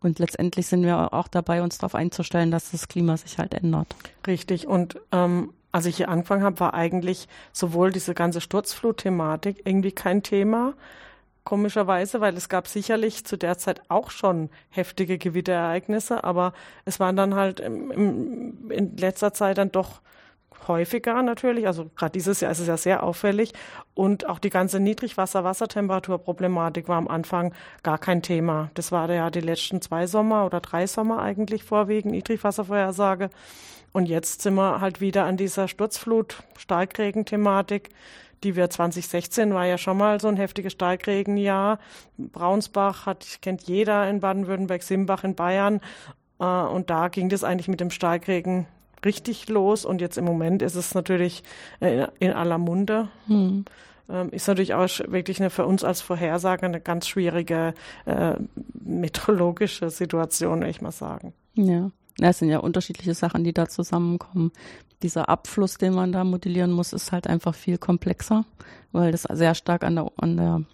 Und 0.00 0.18
letztendlich 0.18 0.66
sind 0.66 0.82
wir 0.82 1.14
auch 1.14 1.28
dabei, 1.28 1.62
uns 1.62 1.78
darauf 1.78 1.94
einzustellen, 1.94 2.50
dass 2.50 2.72
das 2.72 2.88
Klima 2.88 3.16
sich 3.16 3.38
halt 3.38 3.54
ändert. 3.54 3.94
Richtig. 4.26 4.66
Und 4.66 5.00
ähm, 5.12 5.52
als 5.72 5.86
ich 5.86 5.98
hier 5.98 6.08
angefangen 6.08 6.42
habe, 6.42 6.58
war 6.58 6.74
eigentlich 6.74 7.28
sowohl 7.52 7.92
diese 7.92 8.14
ganze 8.14 8.40
Sturzflut-Thematik 8.40 9.62
irgendwie 9.64 9.92
kein 9.92 10.22
Thema, 10.22 10.74
komischerweise, 11.44 12.20
weil 12.20 12.36
es 12.36 12.48
gab 12.48 12.66
sicherlich 12.66 13.24
zu 13.24 13.36
der 13.36 13.58
Zeit 13.58 13.82
auch 13.88 14.10
schon 14.10 14.50
heftige 14.68 15.18
Gewitterereignisse, 15.18 16.24
aber 16.24 16.52
es 16.84 17.00
waren 17.00 17.16
dann 17.16 17.34
halt 17.34 17.60
im, 17.60 18.70
in 18.70 18.96
letzter 18.96 19.32
Zeit 19.32 19.58
dann 19.58 19.72
doch 19.72 20.00
häufiger 20.68 21.22
natürlich. 21.22 21.66
Also 21.66 21.90
gerade 21.96 22.12
dieses 22.12 22.40
Jahr 22.40 22.52
ist 22.52 22.60
es 22.60 22.66
ja 22.66 22.76
sehr 22.76 23.02
auffällig. 23.02 23.54
Und 23.94 24.28
auch 24.28 24.38
die 24.38 24.50
ganze 24.50 24.78
Niedrigwasser-Wassertemperatur-Problematik 24.80 26.86
war 26.88 26.98
am 26.98 27.08
Anfang 27.08 27.54
gar 27.82 27.96
kein 27.98 28.20
Thema. 28.22 28.70
Das 28.74 28.92
war 28.92 29.10
ja 29.10 29.30
die 29.30 29.40
letzten 29.40 29.82
zwei 29.82 30.06
Sommer 30.06 30.46
oder 30.46 30.60
drei 30.60 30.86
Sommer 30.86 31.20
eigentlich 31.20 31.64
vorwiegend, 31.64 32.12
Niedrigwasservorhersage. 32.12 33.30
Und 33.92 34.06
jetzt 34.06 34.42
sind 34.42 34.54
wir 34.54 34.80
halt 34.80 35.00
wieder 35.00 35.24
an 35.24 35.36
dieser 35.36 35.66
Sturzflut-Starkregen-Thematik 35.66 37.90
die 38.44 38.56
wir 38.56 38.70
2016 38.70 39.54
war 39.54 39.66
ja 39.66 39.78
schon 39.78 39.96
mal 39.96 40.20
so 40.20 40.28
ein 40.28 40.36
heftiges 40.36 40.72
Starkregenjahr. 40.72 41.78
Braunsbach 42.18 43.06
hat, 43.06 43.38
kennt 43.42 43.62
jeder 43.62 44.08
in 44.08 44.20
Baden-Württemberg, 44.20 44.82
Simbach 44.82 45.24
in 45.24 45.34
Bayern. 45.34 45.80
Äh, 46.38 46.44
und 46.44 46.90
da 46.90 47.08
ging 47.08 47.28
das 47.28 47.44
eigentlich 47.44 47.68
mit 47.68 47.80
dem 47.80 47.90
Starkregen 47.90 48.66
richtig 49.04 49.48
los. 49.48 49.84
Und 49.84 50.00
jetzt 50.00 50.18
im 50.18 50.24
Moment 50.24 50.62
ist 50.62 50.74
es 50.74 50.94
natürlich 50.94 51.42
äh, 51.80 52.06
in 52.18 52.32
aller 52.32 52.58
Munde. 52.58 53.08
Hm. 53.26 53.64
Ähm, 54.08 54.30
ist 54.30 54.48
natürlich 54.48 54.74
auch 54.74 54.88
wirklich 55.06 55.40
eine 55.40 55.50
für 55.50 55.66
uns 55.66 55.84
als 55.84 56.00
Vorhersager 56.00 56.66
eine 56.66 56.80
ganz 56.80 57.06
schwierige 57.06 57.74
äh, 58.06 58.34
meteorologische 58.82 59.90
Situation, 59.90 60.60
würde 60.60 60.70
ich 60.70 60.82
mal 60.82 60.92
sagen. 60.92 61.32
Ja. 61.54 61.90
Ja, 62.18 62.28
es 62.28 62.38
sind 62.38 62.50
ja 62.50 62.58
unterschiedliche 62.58 63.14
Sachen, 63.14 63.44
die 63.44 63.54
da 63.54 63.66
zusammenkommen. 63.66 64.52
Dieser 65.02 65.28
Abfluss, 65.28 65.78
den 65.78 65.94
man 65.94 66.12
da 66.12 66.24
modellieren 66.24 66.72
muss, 66.72 66.92
ist 66.92 67.12
halt 67.12 67.26
einfach 67.26 67.54
viel 67.54 67.78
komplexer, 67.78 68.44
weil 68.92 69.12
das 69.12 69.22
sehr 69.22 69.54
stark 69.54 69.84
an 69.84 69.96
der, 69.96 70.12
an 70.16 70.36
der 70.36 70.64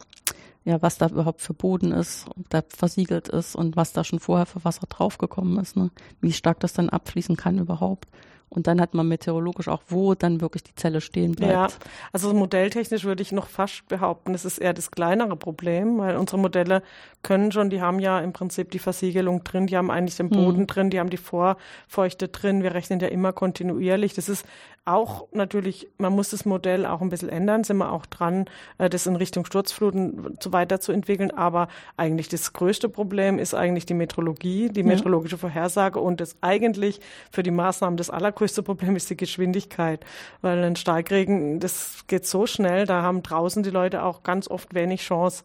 ja, 0.67 0.83
was 0.83 0.99
da 0.99 1.07
überhaupt 1.07 1.43
für 1.43 1.55
Boden 1.55 1.93
ist, 1.93 2.27
ob 2.37 2.51
da 2.51 2.61
versiegelt 2.69 3.29
ist 3.29 3.55
und 3.55 3.77
was 3.77 3.93
da 3.93 4.03
schon 4.03 4.19
vorher 4.19 4.47
für 4.47 4.65
Wasser 4.65 4.89
draufgekommen 4.89 5.59
ist, 5.61 5.77
ne? 5.77 5.91
wie 6.21 6.33
stark 6.33 6.59
das 6.59 6.73
dann 6.73 6.91
abfließen 6.91 7.37
kann 7.37 7.59
überhaupt. 7.59 8.09
Und 8.49 8.69
dann 8.69 8.81
hat 8.81 8.95
man 8.95 9.09
meteorologisch 9.09 9.69
auch, 9.69 9.83
wo 9.89 10.15
dann 10.15 10.41
wirklich 10.41 10.63
die 10.63 10.75
Zelle 10.77 11.01
stehen 11.01 11.35
bleibt. 11.35 11.53
Ja, 11.53 11.69
also 12.13 12.33
modelltechnisch 12.33 13.05
würde 13.05 13.23
ich 13.23 13.33
noch 13.33 13.49
fast 13.49 13.87
behaupten, 13.89 14.35
es 14.35 14.45
ist 14.45 14.59
eher 14.59 14.73
das 14.73 14.93
kleinere 14.93 15.37
Problem, 15.37 15.99
weil 15.99 16.17
unsere 16.17 16.39
Modelle 16.39 16.83
können 17.23 17.51
schon, 17.51 17.71
die 17.71 17.83
haben 17.83 17.99
ja 17.99 18.21
im 18.21 18.33
Prinzip 18.33 18.71
die 18.71 18.79
Versiegelung 18.79 19.43
drin, 19.43 19.67
die 19.67 19.77
haben 19.77 19.91
eigentlich 19.91 20.17
den 20.17 20.31
Boden 20.31 20.61
mhm. 20.61 20.67
drin, 20.69 20.91
die 20.91 21.01
haben 21.01 21.11
die 21.11 21.17
Vorfeuchte 21.17 22.29
drin. 22.29 22.63
Wir 22.63 22.73
rechnen 22.73 23.01
ja 23.01 23.09
immer 23.09 23.33
kontinuierlich. 23.33 24.15
Das 24.15 24.29
ist 24.29 24.47
auch 24.85 25.27
natürlich, 25.33 25.89
man 25.99 26.13
muss 26.13 26.31
das 26.31 26.45
Modell 26.45 26.87
auch 26.87 27.01
ein 27.01 27.09
bisschen 27.09 27.29
ändern, 27.29 27.65
sind 27.65 27.79
wir 27.79 27.91
auch 27.91 28.07
dran, 28.07 28.45
äh, 28.79 28.89
das 28.89 29.07
in 29.07 29.17
Richtung 29.17 29.45
Sturzfluten 29.45 30.37
so 30.41 30.53
weiterzuentwickeln. 30.53 31.33
Aber 31.33 31.67
eigentlich 31.97 32.29
das 32.29 32.53
größte 32.53 32.89
Problem 32.89 33.41
ist 33.41 33.55
eigentlich 33.55 33.87
die 33.87 33.95
Metrologie, 33.95 34.69
die 34.69 34.85
meteorologische 34.85 35.39
Vorhersage 35.39 35.99
und 35.99 36.21
das 36.21 36.37
eigentlich 36.41 37.01
für 37.33 37.43
die 37.43 37.51
Maßnahmen 37.51 37.97
das 37.97 38.11
allergrößte 38.37 38.63
Problem 38.63 38.97
ist 38.97 39.09
die 39.09 39.17
Geschwindigkeit. 39.17 40.05
Weil 40.43 40.63
ein 40.63 40.77
Starkregen, 40.77 41.59
das 41.59 42.05
geht 42.07 42.27
so 42.27 42.47
schnell, 42.47 42.87
da 42.87 43.03
haben 43.03 43.23
draußen 43.23 43.63
die 43.63 43.71
Leute 43.71 44.03
auch 44.03 44.23
ganz 44.23 44.49
oft 44.49 44.75
wenig 44.75 45.03
Chance. 45.03 45.43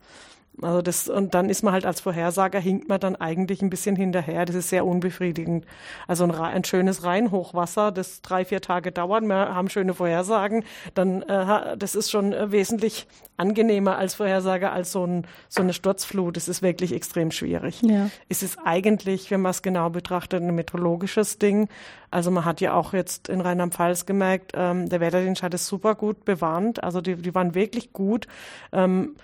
Also 0.62 0.82
das, 0.82 1.08
und 1.08 1.34
dann 1.34 1.50
ist 1.50 1.64
man 1.64 1.74
halt 1.74 1.86
als 1.86 2.02
Vorhersager, 2.02 2.60
hinkt 2.60 2.90
man 2.90 3.00
dann 3.00 3.16
eigentlich 3.16 3.62
ein 3.62 3.70
bisschen 3.70 3.96
hinterher. 3.96 4.46
Das 4.46 4.56
ist 4.56 4.70
sehr 4.70 4.86
unbefriedigend. 4.86 5.66
Also 6.08 6.26
ein, 6.26 6.32
ein 6.32 6.64
schönes 6.64 7.04
Rheinhochwasser, 7.04 7.92
das 7.92 8.22
drei, 8.22 8.46
vier 8.46 8.62
Tage 8.62 8.92
dauert, 8.92 9.24
wir 9.24 9.56
haben 9.56 9.70
schöne 9.70 9.94
Vorhersagen, 9.94 10.64
dann 10.94 11.22
äh, 11.24 11.78
das 11.78 11.96
ist 11.96 12.12
schon 12.12 12.34
äh, 12.34 12.52
wesentlich 12.52 13.08
angenehmer 13.38 13.98
als 13.98 14.14
Vorhersager 14.14 14.72
als 14.72 14.92
so, 14.92 15.06
ein, 15.06 15.26
so 15.50 15.62
eine 15.62 15.74
Sturzflut. 15.74 16.38
Das 16.38 16.48
ist 16.48 16.62
wirklich 16.62 16.94
extrem 16.94 17.32
schwierig. 17.32 17.82
Ja. 17.82 18.10
Es 18.30 18.44
ist 18.44 18.60
eigentlich, 18.64 19.32
wenn 19.32 19.42
man 19.42 19.50
es 19.52 19.64
genau 19.64 19.90
betrachtet, 19.90 20.44
ein 20.44 20.54
meteorologisches 20.54 21.40
Ding. 21.40 21.68
Also 22.12 22.30
man 22.30 22.46
hat 22.46 22.62
ja 22.62 22.74
auch 22.74 22.94
jetzt 22.94 23.30
in 23.30 23.42
Rheinland-Pfalz 23.42 24.06
gemerkt, 24.06 24.52
ähm, 24.54 24.90
der 24.90 25.00
Wetterdienst 25.00 25.42
hat 25.42 25.54
es 25.54 25.66
super 25.66 25.96
gut 25.96 26.24
bewarnt. 26.24 26.84
Also 26.84 27.02
die, 27.02 27.16
die 27.16 27.34
waren 27.34 27.56
wirklich 27.56 27.94
gut. 27.94 28.28
Ähm, 28.72 29.16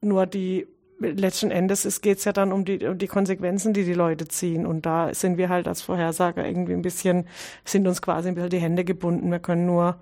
nur 0.00 0.26
die 0.26 0.66
letzten 1.00 1.50
Endes 1.50 2.00
geht 2.00 2.18
es 2.18 2.24
ja 2.24 2.32
dann 2.32 2.52
um 2.52 2.64
die, 2.64 2.84
um 2.86 2.98
die 2.98 3.06
Konsequenzen, 3.06 3.72
die 3.72 3.84
die 3.84 3.94
Leute 3.94 4.28
ziehen. 4.28 4.66
Und 4.66 4.86
da 4.86 5.14
sind 5.14 5.38
wir 5.38 5.48
halt 5.48 5.66
als 5.66 5.82
Vorhersager 5.82 6.46
irgendwie 6.46 6.74
ein 6.74 6.82
bisschen, 6.82 7.26
sind 7.64 7.86
uns 7.86 8.02
quasi 8.02 8.28
ein 8.28 8.34
bisschen 8.34 8.50
die 8.50 8.58
Hände 8.58 8.84
gebunden. 8.84 9.30
Wir 9.30 9.38
können 9.38 9.66
nur 9.66 9.98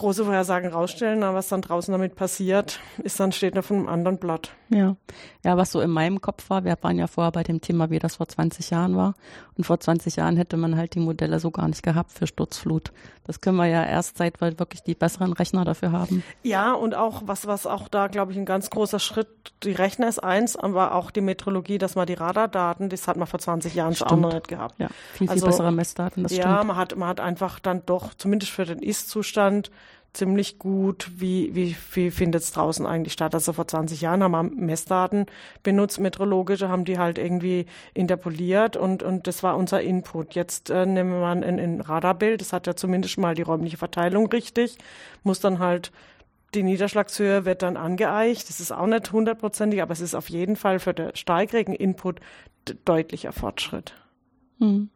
große 0.00 0.24
Vorhersagen 0.24 0.72
rausstellen, 0.72 1.22
aber 1.22 1.38
was 1.38 1.48
dann 1.48 1.62
draußen 1.62 1.92
damit 1.92 2.16
passiert, 2.16 2.80
ist 3.02 3.20
dann 3.20 3.32
steht 3.32 3.56
auf 3.56 3.70
einem 3.70 3.88
anderen 3.88 4.18
Blatt. 4.18 4.50
Ja. 4.70 4.96
Ja, 5.44 5.56
was 5.56 5.72
so 5.72 5.80
in 5.80 5.90
meinem 5.90 6.20
Kopf 6.20 6.50
war, 6.50 6.64
wir 6.64 6.76
waren 6.80 6.98
ja 6.98 7.06
vorher 7.06 7.32
bei 7.32 7.42
dem 7.42 7.60
Thema, 7.60 7.90
wie 7.90 7.98
das 7.98 8.16
vor 8.16 8.28
20 8.28 8.70
Jahren 8.70 8.96
war. 8.96 9.14
Und 9.56 9.64
vor 9.64 9.78
20 9.78 10.16
Jahren 10.16 10.36
hätte 10.36 10.56
man 10.56 10.76
halt 10.76 10.94
die 10.94 11.00
Modelle 11.00 11.38
so 11.38 11.50
gar 11.50 11.68
nicht 11.68 11.82
gehabt 11.82 12.12
für 12.12 12.26
Sturzflut. 12.26 12.92
Das 13.24 13.40
können 13.40 13.56
wir 13.58 13.66
ja 13.66 13.84
erst 13.84 14.18
seit 14.18 14.40
wir 14.40 14.58
wirklich 14.58 14.82
die 14.82 14.94
besseren 14.94 15.32
Rechner 15.32 15.64
dafür 15.64 15.92
haben. 15.92 16.22
Ja, 16.42 16.72
und 16.72 16.94
auch, 16.94 17.22
was, 17.26 17.46
was 17.46 17.66
auch 17.66 17.88
da, 17.88 18.08
glaube 18.08 18.32
ich, 18.32 18.38
ein 18.38 18.44
ganz 18.44 18.70
großer 18.70 18.98
Schritt, 18.98 19.28
die 19.62 19.72
Rechner 19.72 20.08
ist 20.08 20.18
eins, 20.18 20.56
aber 20.56 20.94
auch 20.94 21.10
die 21.10 21.20
Metrologie, 21.20 21.78
dass 21.78 21.94
man 21.94 22.06
die 22.06 22.14
Radardaten, 22.14 22.88
das 22.88 23.06
hat 23.06 23.16
man 23.16 23.26
vor 23.26 23.38
20 23.38 23.74
Jahren 23.74 23.94
schon 23.94 24.08
auch 24.08 24.16
noch 24.16 24.32
nicht 24.32 24.48
gehabt. 24.48 24.78
Ja, 24.78 24.88
viel, 25.12 25.26
viel 25.26 25.30
also, 25.30 25.46
bessere 25.46 25.72
Messdaten, 25.72 26.22
das 26.22 26.32
ja, 26.32 26.42
stimmt. 26.42 26.56
Ja, 26.56 26.64
man 26.64 26.76
hat, 26.76 26.96
man 26.96 27.08
hat 27.08 27.20
einfach 27.20 27.60
dann 27.60 27.82
doch, 27.86 28.14
zumindest 28.14 28.52
für 28.52 28.64
den 28.64 28.80
Ist-Zustand, 28.80 29.70
ziemlich 30.12 30.58
gut, 30.58 31.10
wie, 31.16 31.54
wie, 31.54 31.76
wie 31.92 32.10
findet 32.10 32.42
es 32.42 32.52
draußen 32.52 32.84
eigentlich 32.86 33.12
statt. 33.12 33.34
Also 33.34 33.52
vor 33.52 33.68
20 33.68 34.00
Jahren 34.00 34.22
haben 34.22 34.32
wir 34.32 34.42
Messdaten 34.42 35.26
benutzt, 35.62 36.00
meteorologische, 36.00 36.68
haben 36.68 36.84
die 36.84 36.98
halt 36.98 37.18
irgendwie 37.18 37.66
interpoliert 37.94 38.76
und, 38.76 39.02
und 39.02 39.26
das 39.26 39.42
war 39.42 39.56
unser 39.56 39.80
Input. 39.80 40.34
Jetzt 40.34 40.70
äh, 40.70 40.86
nehmen 40.86 41.12
wir 41.12 41.20
mal 41.20 41.44
ein, 41.44 41.58
ein 41.60 41.80
Radarbild, 41.80 42.40
das 42.40 42.52
hat 42.52 42.66
ja 42.66 42.74
zumindest 42.74 43.18
mal 43.18 43.34
die 43.34 43.42
räumliche 43.42 43.76
Verteilung 43.76 44.26
richtig, 44.26 44.78
muss 45.22 45.40
dann 45.40 45.58
halt 45.58 45.92
die 46.54 46.64
Niederschlagshöhe 46.64 47.44
wird 47.44 47.62
dann 47.62 47.76
angeeicht. 47.76 48.48
Das 48.48 48.58
ist 48.58 48.72
auch 48.72 48.86
nicht 48.86 49.12
hundertprozentig, 49.12 49.82
aber 49.82 49.92
es 49.92 50.00
ist 50.00 50.16
auf 50.16 50.28
jeden 50.28 50.56
Fall 50.56 50.80
für 50.80 50.92
den 50.92 51.14
Steigregen-Input 51.14 52.20
deutlicher 52.84 53.32
Fortschritt. 53.32 53.94
Hm. 54.58 54.90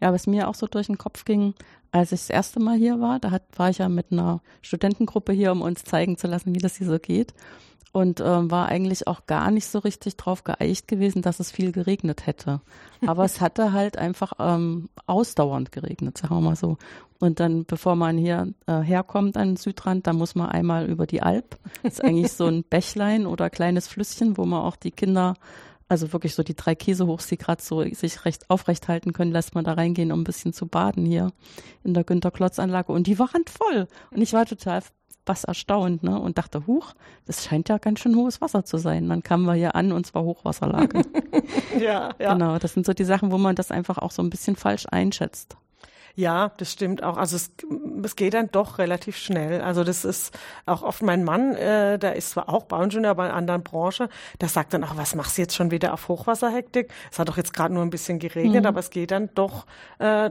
Ja, 0.00 0.12
was 0.12 0.26
mir 0.26 0.48
auch 0.48 0.54
so 0.54 0.66
durch 0.66 0.86
den 0.86 0.98
Kopf 0.98 1.24
ging, 1.24 1.54
als 1.90 2.12
ich 2.12 2.20
das 2.20 2.30
erste 2.30 2.60
Mal 2.60 2.76
hier 2.76 3.00
war, 3.00 3.18
da 3.18 3.30
hat, 3.30 3.42
war 3.56 3.70
ich 3.70 3.78
ja 3.78 3.88
mit 3.88 4.12
einer 4.12 4.40
Studentengruppe 4.62 5.32
hier, 5.32 5.52
um 5.52 5.62
uns 5.62 5.84
zeigen 5.84 6.18
zu 6.18 6.26
lassen, 6.26 6.54
wie 6.54 6.60
das 6.60 6.76
hier 6.76 6.86
so 6.86 6.98
geht. 6.98 7.34
Und 7.90 8.20
ähm, 8.20 8.50
war 8.50 8.68
eigentlich 8.68 9.06
auch 9.06 9.26
gar 9.26 9.50
nicht 9.50 9.66
so 9.66 9.78
richtig 9.78 10.18
drauf 10.18 10.44
geeicht 10.44 10.88
gewesen, 10.88 11.22
dass 11.22 11.40
es 11.40 11.50
viel 11.50 11.72
geregnet 11.72 12.26
hätte. 12.26 12.60
Aber 13.06 13.24
es 13.24 13.40
hatte 13.40 13.72
halt 13.72 13.96
einfach 13.96 14.34
ähm, 14.38 14.90
ausdauernd 15.06 15.72
geregnet, 15.72 16.18
sagen 16.18 16.34
wir 16.36 16.40
mal 16.42 16.54
so. 16.54 16.76
Und 17.18 17.40
dann, 17.40 17.64
bevor 17.64 17.96
man 17.96 18.18
hier 18.18 18.52
äh, 18.66 18.80
herkommt 18.80 19.38
an 19.38 19.48
den 19.48 19.56
Südrand, 19.56 20.06
da 20.06 20.12
muss 20.12 20.34
man 20.34 20.50
einmal 20.50 20.86
über 20.86 21.06
die 21.06 21.22
Alp. 21.22 21.58
Das 21.82 21.94
ist 21.94 22.04
eigentlich 22.04 22.32
so 22.32 22.46
ein 22.46 22.62
Bächlein 22.62 23.26
oder 23.26 23.48
kleines 23.48 23.88
Flüsschen, 23.88 24.36
wo 24.36 24.44
man 24.44 24.60
auch 24.62 24.76
die 24.76 24.92
Kinder 24.92 25.34
also 25.88 26.12
wirklich 26.12 26.34
so 26.34 26.42
die 26.42 26.54
drei 26.54 26.74
Käsehochs, 26.74 27.26
die 27.26 27.38
gerade 27.38 27.62
so 27.62 27.82
sich 27.82 28.24
recht 28.24 28.48
aufrecht 28.50 28.88
halten 28.88 29.12
können, 29.12 29.32
lässt 29.32 29.54
man 29.54 29.64
da 29.64 29.72
reingehen, 29.72 30.12
um 30.12 30.20
ein 30.20 30.24
bisschen 30.24 30.52
zu 30.52 30.66
baden 30.66 31.06
hier 31.06 31.32
in 31.82 31.94
der 31.94 32.04
Günter-Klotz-Anlage. 32.04 32.92
Und 32.92 33.06
die 33.06 33.18
waren 33.18 33.44
voll. 33.46 33.88
Und 34.10 34.20
ich 34.20 34.32
war 34.32 34.46
total 34.46 34.82
was 35.28 35.44
erstaunt, 35.44 36.02
ne? 36.02 36.18
Und 36.18 36.38
dachte, 36.38 36.66
huch, 36.66 36.94
das 37.26 37.44
scheint 37.44 37.68
ja 37.68 37.78
ganz 37.78 38.00
schön 38.00 38.16
hohes 38.16 38.40
Wasser 38.40 38.64
zu 38.64 38.78
sein. 38.78 39.08
Dann 39.08 39.22
kamen 39.22 39.44
wir 39.44 39.54
hier 39.54 39.74
an 39.74 39.92
und 39.92 40.06
zwar 40.06 40.24
Hochwasserlage. 40.24 41.02
ja, 41.78 42.14
ja. 42.18 42.32
Genau, 42.32 42.58
das 42.58 42.72
sind 42.72 42.86
so 42.86 42.94
die 42.94 43.04
Sachen, 43.04 43.30
wo 43.30 43.38
man 43.38 43.54
das 43.54 43.70
einfach 43.70 43.98
auch 43.98 44.10
so 44.10 44.22
ein 44.22 44.30
bisschen 44.30 44.56
falsch 44.56 44.86
einschätzt. 44.90 45.56
Ja, 46.18 46.50
das 46.56 46.72
stimmt 46.72 47.04
auch. 47.04 47.16
Also 47.16 47.36
es, 47.36 47.52
es 48.02 48.16
geht 48.16 48.34
dann 48.34 48.48
doch 48.50 48.78
relativ 48.78 49.16
schnell. 49.16 49.60
Also 49.60 49.84
das 49.84 50.04
ist 50.04 50.36
auch 50.66 50.82
oft 50.82 51.00
mein 51.00 51.22
Mann, 51.22 51.54
äh, 51.54 51.96
der 51.96 52.16
ist 52.16 52.30
zwar 52.30 52.48
auch 52.48 52.64
Bauingenieur, 52.64 53.12
aber 53.12 53.26
in 53.26 53.28
einer 53.28 53.38
anderen 53.38 53.62
Branche, 53.62 54.08
der 54.40 54.48
sagt 54.48 54.74
dann 54.74 54.82
auch, 54.82 54.96
was 54.96 55.14
machst 55.14 55.38
du 55.38 55.42
jetzt 55.42 55.54
schon 55.54 55.70
wieder 55.70 55.92
auf 55.92 56.08
Hochwasserhektik? 56.08 56.90
Es 57.12 57.20
hat 57.20 57.28
doch 57.28 57.36
jetzt 57.36 57.54
gerade 57.54 57.72
nur 57.72 57.84
ein 57.84 57.90
bisschen 57.90 58.18
geregnet, 58.18 58.62
mhm. 58.62 58.66
aber 58.66 58.80
es 58.80 58.90
geht 58.90 59.12
dann 59.12 59.30
doch 59.36 59.66
äh, 60.00 60.30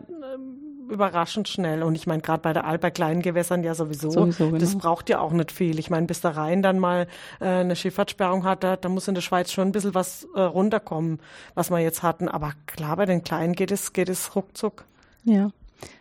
überraschend 0.89 1.47
schnell. 1.47 1.83
Und 1.83 1.95
ich 1.95 2.05
meine, 2.05 2.21
gerade 2.21 2.41
bei 2.41 2.51
der 2.51 2.65
Alp, 2.65 2.81
bei 2.81 2.91
kleinen 2.91 3.21
Gewässern 3.21 3.63
ja 3.63 3.73
sowieso, 3.73 4.11
sowieso 4.11 4.47
genau. 4.47 4.57
das 4.57 4.77
braucht 4.77 5.07
ja 5.07 5.21
auch 5.21 5.31
nicht 5.31 5.53
viel. 5.53 5.79
Ich 5.79 5.89
meine, 5.89 6.05
bis 6.05 6.19
der 6.19 6.35
Rhein 6.35 6.61
dann 6.61 6.79
mal 6.79 7.07
äh, 7.39 7.45
eine 7.45 7.77
Schifffahrtssperrung 7.77 8.43
hat, 8.43 8.61
da, 8.61 8.75
da 8.75 8.89
muss 8.89 9.07
in 9.07 9.15
der 9.15 9.21
Schweiz 9.21 9.53
schon 9.53 9.69
ein 9.69 9.71
bisschen 9.71 9.95
was 9.95 10.27
äh, 10.35 10.41
runterkommen, 10.41 11.21
was 11.53 11.69
wir 11.69 11.79
jetzt 11.79 12.03
hatten. 12.03 12.27
Aber 12.27 12.51
klar, 12.65 12.97
bei 12.97 13.05
den 13.05 13.23
Kleinen 13.23 13.53
geht 13.53 13.71
es, 13.71 13.93
geht 13.93 14.09
es 14.09 14.35
ruckzuck. 14.35 14.83
Ja. 15.23 15.51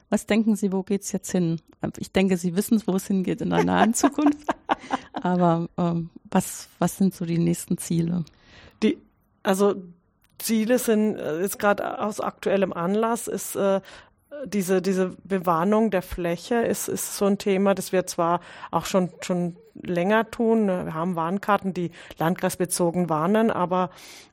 Was 0.08 0.26
denken 0.26 0.56
Sie, 0.56 0.72
wo 0.72 0.82
geht 0.82 1.02
es 1.02 1.12
jetzt 1.12 1.30
hin? 1.30 1.60
Ich 1.98 2.12
denke, 2.12 2.36
Sie 2.36 2.56
wissen, 2.56 2.82
wo 2.86 2.96
es 2.96 3.06
hingeht 3.06 3.40
in 3.40 3.50
der 3.50 3.64
nahen 3.64 3.94
Zukunft. 3.94 4.48
Aber 5.12 5.68
ähm, 5.76 6.10
was, 6.30 6.68
was 6.78 6.96
sind 6.96 7.14
so 7.14 7.24
die 7.24 7.38
nächsten 7.38 7.78
Ziele? 7.78 8.24
Die, 8.82 8.98
also 9.42 9.74
Ziele 10.38 10.78
sind 10.78 11.16
äh, 11.16 11.40
jetzt 11.40 11.58
gerade 11.58 12.00
aus 12.00 12.20
aktuellem 12.20 12.72
Anlass 12.72 13.26
ist 13.26 13.56
äh, 13.56 13.80
diese, 14.44 14.82
diese 14.82 15.16
Bewarnung 15.24 15.90
der 15.90 16.02
Fläche 16.02 16.56
ist, 16.56 16.88
ist 16.88 17.16
so 17.16 17.24
ein 17.24 17.38
Thema, 17.38 17.74
das 17.74 17.92
wir 17.92 18.06
zwar 18.06 18.40
auch 18.70 18.84
schon, 18.84 19.10
schon 19.22 19.56
länger 19.74 20.30
tun. 20.30 20.66
Wir 20.66 20.94
haben 20.94 21.16
Warnkarten, 21.16 21.72
die 21.72 21.90
landkreisbezogen 22.18 23.08
warnen, 23.08 23.50
aber 23.50 23.90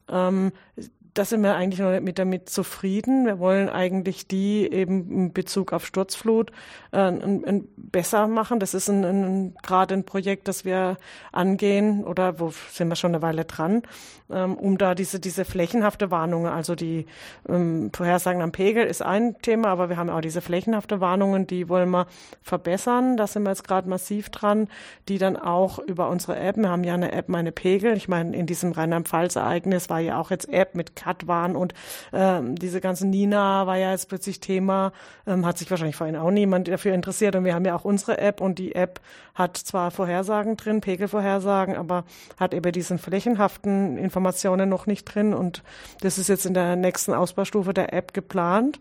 ähm, 0.10 0.52
da 1.14 1.26
sind 1.26 1.44
wir 1.44 1.56
eigentlich 1.56 1.80
noch 1.80 1.92
nicht 1.92 2.04
mit 2.04 2.18
damit 2.18 2.50
zufrieden. 2.50 3.26
Wir 3.26 3.38
wollen 3.38 3.70
eigentlich 3.70 4.28
die 4.28 4.72
eben 4.72 5.12
in 5.12 5.34
Bezug 5.34 5.72
auf 5.72 5.86
Sturzflut 5.86 6.52
äh, 6.92 6.98
ein, 6.98 7.46
ein 7.46 7.68
besser 7.78 8.28
machen. 8.28 8.60
Das 8.60 8.74
ist 8.74 8.90
ein, 8.90 9.04
ein, 9.04 9.56
gerade 9.62 9.94
ein 9.94 10.06
Projekt, 10.06 10.48
das 10.48 10.66
wir 10.66 10.98
angehen 11.32 12.04
oder 12.04 12.40
wo 12.40 12.52
sind 12.72 12.88
wir 12.88 12.96
schon 12.96 13.14
eine 13.14 13.22
Weile 13.22 13.46
dran, 13.46 13.84
ähm, 14.32 14.56
um 14.56 14.80
da 14.80 14.96
diese, 14.96 15.20
diese 15.20 15.46
flächenhafte 15.46 16.10
Warnungen, 16.10 16.52
also 16.52 16.74
die 16.74 17.06
ähm, 17.48 17.92
Vorhersagen 17.94 18.42
am 18.42 18.52
Pegel 18.52 18.86
ist 18.86 19.04
ein 19.04 19.40
Thema, 19.42 19.68
aber 19.68 19.90
wir 19.90 19.98
haben 19.98 20.10
auch 20.10 20.22
diese 20.22 20.42
flächenhafte 20.42 21.00
Warnungen, 21.00 21.46
die 21.46 21.70
wollen 21.70 21.92
wir 21.92 22.08
verbessern. 22.42 23.18
Da 23.18 23.28
sind 23.28 23.44
wir 23.44 23.50
jetzt 23.50 23.68
gerade 23.68 23.88
massiv 23.88 24.30
dran, 24.30 24.68
die 25.10 25.20
dann 25.20 25.38
auch 25.38 25.78
über 25.78 26.10
unsere 26.10 26.40
App, 26.40 26.58
wir 26.58 26.70
haben 26.70 26.84
ja 26.84 26.96
eine 26.96 27.12
App, 27.12 27.30
meine 27.30 27.52
Pegel. 27.52 27.96
Ich 27.96 28.08
meine, 28.08 28.36
in 28.36 28.48
diesem 28.48 28.72
Rheinland-Pfalz-Ereignis 28.72 29.90
war 29.90 30.00
ja 30.00 30.20
auch 30.20 30.32
jetzt 30.32 30.50
App 30.52 30.74
mit 30.74 30.96
Cut 31.04 31.28
waren. 31.28 31.56
Und 31.56 31.74
ähm, 32.12 32.56
diese 32.56 32.82
ganze 32.82 33.08
Nina 33.08 33.68
war 33.68 33.78
ja 33.78 33.92
jetzt 33.92 34.10
plötzlich 34.10 34.40
Thema, 34.40 34.94
ähm, 35.28 35.46
hat 35.46 35.58
sich 35.58 35.70
wahrscheinlich 35.70 35.96
vorhin 35.96 36.16
auch 36.16 36.32
niemand 36.32 36.68
dafür 36.68 36.94
interessiert. 36.94 37.36
Und 37.36 37.46
wir 37.46 37.54
haben 37.54 37.66
ja 37.66 37.76
auch 37.76 37.86
unsere 37.86 38.18
App. 38.18 38.42
Und 38.42 38.60
die 38.60 38.76
App 38.76 39.00
hat 39.36 39.58
zwar 39.58 39.92
Vorhersagen 39.92 40.58
drin, 40.58 40.82
Pegelvorhersagen, 40.82 41.76
aber 41.76 42.06
hat 42.40 42.54
eben 42.54 42.72
diesen 42.72 42.98
flächenhaften 42.98 43.98
Informationen 43.98 44.70
noch 44.70 44.86
nicht 44.86 45.06
drin. 45.06 45.34
Und 45.34 45.64
das 46.02 46.18
ist 46.18 46.30
jetzt 46.30 46.46
in 46.46 46.54
der 46.54 46.76
nächsten 46.76 47.14
Ausbaustufe 47.14 47.74
der 47.74 47.94
App 47.94 48.14
geplant. 48.14 48.80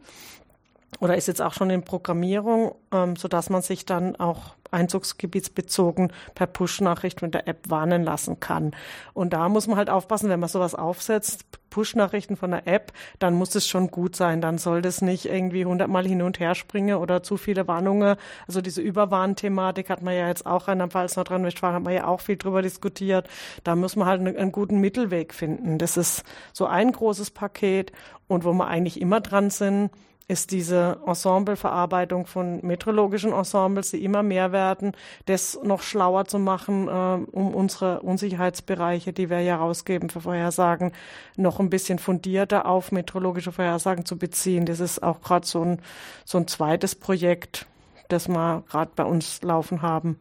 Oder 1.02 1.16
ist 1.16 1.26
jetzt 1.26 1.42
auch 1.42 1.52
schon 1.52 1.68
in 1.70 1.82
Programmierung, 1.82 2.76
ähm, 2.92 3.16
sodass 3.16 3.50
man 3.50 3.60
sich 3.60 3.84
dann 3.84 4.14
auch 4.14 4.54
einzugsgebietsbezogen 4.70 6.12
per 6.36 6.46
Push-Nachricht 6.46 7.22
mit 7.22 7.34
der 7.34 7.48
App 7.48 7.68
warnen 7.68 8.04
lassen 8.04 8.38
kann. 8.38 8.70
Und 9.12 9.32
da 9.32 9.48
muss 9.48 9.66
man 9.66 9.76
halt 9.76 9.90
aufpassen, 9.90 10.30
wenn 10.30 10.38
man 10.38 10.48
sowas 10.48 10.76
aufsetzt, 10.76 11.44
Push-Nachrichten 11.70 12.36
von 12.36 12.52
der 12.52 12.68
App, 12.68 12.92
dann 13.18 13.34
muss 13.34 13.56
es 13.56 13.66
schon 13.66 13.90
gut 13.90 14.14
sein. 14.14 14.40
Dann 14.40 14.58
soll 14.58 14.80
das 14.80 15.02
nicht 15.02 15.26
irgendwie 15.26 15.64
hundertmal 15.64 16.06
hin 16.06 16.22
und 16.22 16.38
her 16.38 16.54
springen 16.54 16.94
oder 16.94 17.24
zu 17.24 17.36
viele 17.36 17.66
Warnungen. 17.66 18.14
Also 18.46 18.60
diese 18.60 18.80
Überwarnthematik 18.80 19.90
hat 19.90 20.02
man 20.02 20.14
ja 20.14 20.28
jetzt 20.28 20.46
auch 20.46 20.68
in 20.68 20.74
Rheinland-Pfalz, 20.74 21.16
Nordrhein-Westfalen 21.16 21.74
hat 21.74 21.82
man 21.82 21.94
ja 21.94 22.06
auch 22.06 22.20
viel 22.20 22.36
drüber 22.36 22.62
diskutiert. 22.62 23.28
Da 23.64 23.74
muss 23.74 23.96
man 23.96 24.06
halt 24.06 24.20
einen, 24.20 24.36
einen 24.36 24.52
guten 24.52 24.78
Mittelweg 24.78 25.34
finden. 25.34 25.78
Das 25.78 25.96
ist 25.96 26.22
so 26.52 26.66
ein 26.66 26.92
großes 26.92 27.32
Paket 27.32 27.90
und 28.28 28.44
wo 28.44 28.52
wir 28.52 28.68
eigentlich 28.68 29.00
immer 29.00 29.20
dran 29.20 29.50
sind, 29.50 29.90
ist 30.28 30.50
diese 30.50 30.98
Ensembleverarbeitung 31.06 32.26
von 32.26 32.64
meteorologischen 32.64 33.32
Ensembles, 33.32 33.90
die 33.90 34.04
immer 34.04 34.22
mehr 34.22 34.52
werden, 34.52 34.92
das 35.26 35.58
noch 35.62 35.82
schlauer 35.82 36.24
zu 36.26 36.38
machen, 36.38 36.88
äh, 36.88 36.90
um 36.90 37.54
unsere 37.54 38.00
Unsicherheitsbereiche, 38.00 39.12
die 39.12 39.30
wir 39.30 39.40
ja 39.40 39.56
rausgeben 39.56 40.10
für 40.10 40.20
Vorhersagen, 40.20 40.92
noch 41.36 41.60
ein 41.60 41.70
bisschen 41.70 41.98
fundierter 41.98 42.66
auf 42.66 42.92
meteorologische 42.92 43.52
Vorhersagen 43.52 44.04
zu 44.04 44.16
beziehen. 44.16 44.66
Das 44.66 44.80
ist 44.80 45.02
auch 45.02 45.20
gerade 45.20 45.46
so 45.46 45.62
ein, 45.62 45.80
so 46.24 46.38
ein 46.38 46.46
zweites 46.46 46.94
Projekt, 46.94 47.66
das 48.08 48.28
wir 48.28 48.62
gerade 48.68 48.90
bei 48.94 49.04
uns 49.04 49.42
laufen 49.42 49.82
haben. 49.82 50.18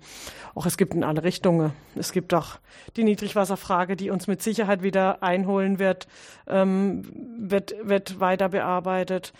Auch 0.56 0.66
es 0.66 0.78
gibt 0.78 0.94
in 0.94 1.04
alle 1.04 1.24
Richtungen. 1.24 1.74
Es 1.96 2.12
gibt 2.12 2.34
auch 2.34 2.58
die 2.96 3.04
Niedrigwasserfrage, 3.04 3.96
die 3.96 4.10
uns 4.10 4.28
mit 4.28 4.42
Sicherheit 4.42 4.82
wieder 4.82 5.22
einholen 5.24 5.80
wird, 5.80 6.08
ähm, 6.48 7.04
wird, 7.38 7.76
wird 7.84 8.20
weiter 8.20 8.50
bearbeitet. 8.50 9.34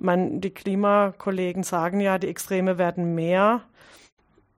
Man, 0.00 0.40
die 0.40 0.50
Klimakollegen 0.50 1.64
sagen 1.64 2.00
ja, 2.00 2.18
die 2.18 2.28
Extreme 2.28 2.78
werden 2.78 3.14
mehr. 3.14 3.62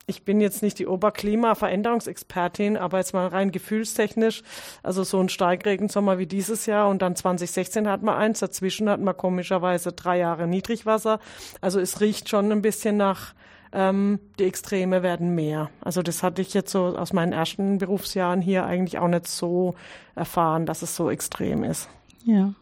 Ich 0.06 0.24
bin 0.24 0.40
jetzt 0.40 0.62
nicht 0.62 0.78
die 0.80 0.88
Oberklima-Veränderungsexpertin, 0.88 2.76
aber 2.76 2.98
jetzt 2.98 3.14
mal 3.14 3.28
rein 3.28 3.52
gefühlstechnisch, 3.52 4.42
also 4.82 5.04
so 5.04 5.20
ein 5.20 5.28
Steigregensommer 5.28 6.18
wie 6.18 6.26
dieses 6.26 6.66
Jahr 6.66 6.88
und 6.88 7.00
dann 7.00 7.14
2016 7.14 7.88
hat 7.88 8.02
man 8.02 8.16
eins, 8.16 8.40
dazwischen 8.40 8.90
hat 8.90 9.00
man 9.00 9.16
komischerweise 9.16 9.92
drei 9.92 10.18
Jahre 10.18 10.48
Niedrigwasser. 10.48 11.20
Also 11.60 11.78
es 11.78 12.00
riecht 12.00 12.28
schon 12.28 12.50
ein 12.50 12.60
bisschen 12.60 12.96
nach, 12.96 13.34
ähm, 13.72 14.18
die 14.40 14.44
Extreme 14.44 15.04
werden 15.04 15.34
mehr. 15.36 15.70
Also 15.80 16.02
das 16.02 16.24
hatte 16.24 16.42
ich 16.42 16.54
jetzt 16.54 16.72
so 16.72 16.86
aus 16.86 17.12
meinen 17.12 17.32
ersten 17.32 17.78
Berufsjahren 17.78 18.40
hier 18.40 18.64
eigentlich 18.66 18.98
auch 18.98 19.06
nicht 19.06 19.28
so 19.28 19.76
erfahren, 20.16 20.66
dass 20.66 20.82
es 20.82 20.96
so 20.96 21.08
extrem 21.08 21.62
ist. 21.62 21.88
Ja. 22.24 22.52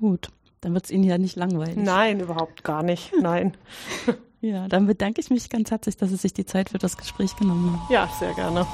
Gut. 0.00 0.28
Dann 0.66 0.74
wird 0.74 0.86
es 0.86 0.90
Ihnen 0.90 1.04
ja 1.04 1.16
nicht 1.16 1.36
langweilig. 1.36 1.76
Nein, 1.76 2.18
überhaupt 2.18 2.64
gar 2.64 2.82
nicht. 2.82 3.12
Nein. 3.20 3.56
ja, 4.40 4.66
dann 4.66 4.88
bedanke 4.88 5.20
ich 5.20 5.30
mich 5.30 5.48
ganz 5.48 5.70
herzlich, 5.70 5.96
dass 5.96 6.10
Sie 6.10 6.16
sich 6.16 6.34
die 6.34 6.44
Zeit 6.44 6.70
für 6.70 6.78
das 6.78 6.96
Gespräch 6.96 7.36
genommen 7.36 7.72
haben. 7.72 7.86
Ja, 7.88 8.10
sehr 8.18 8.34
gerne. 8.34 8.66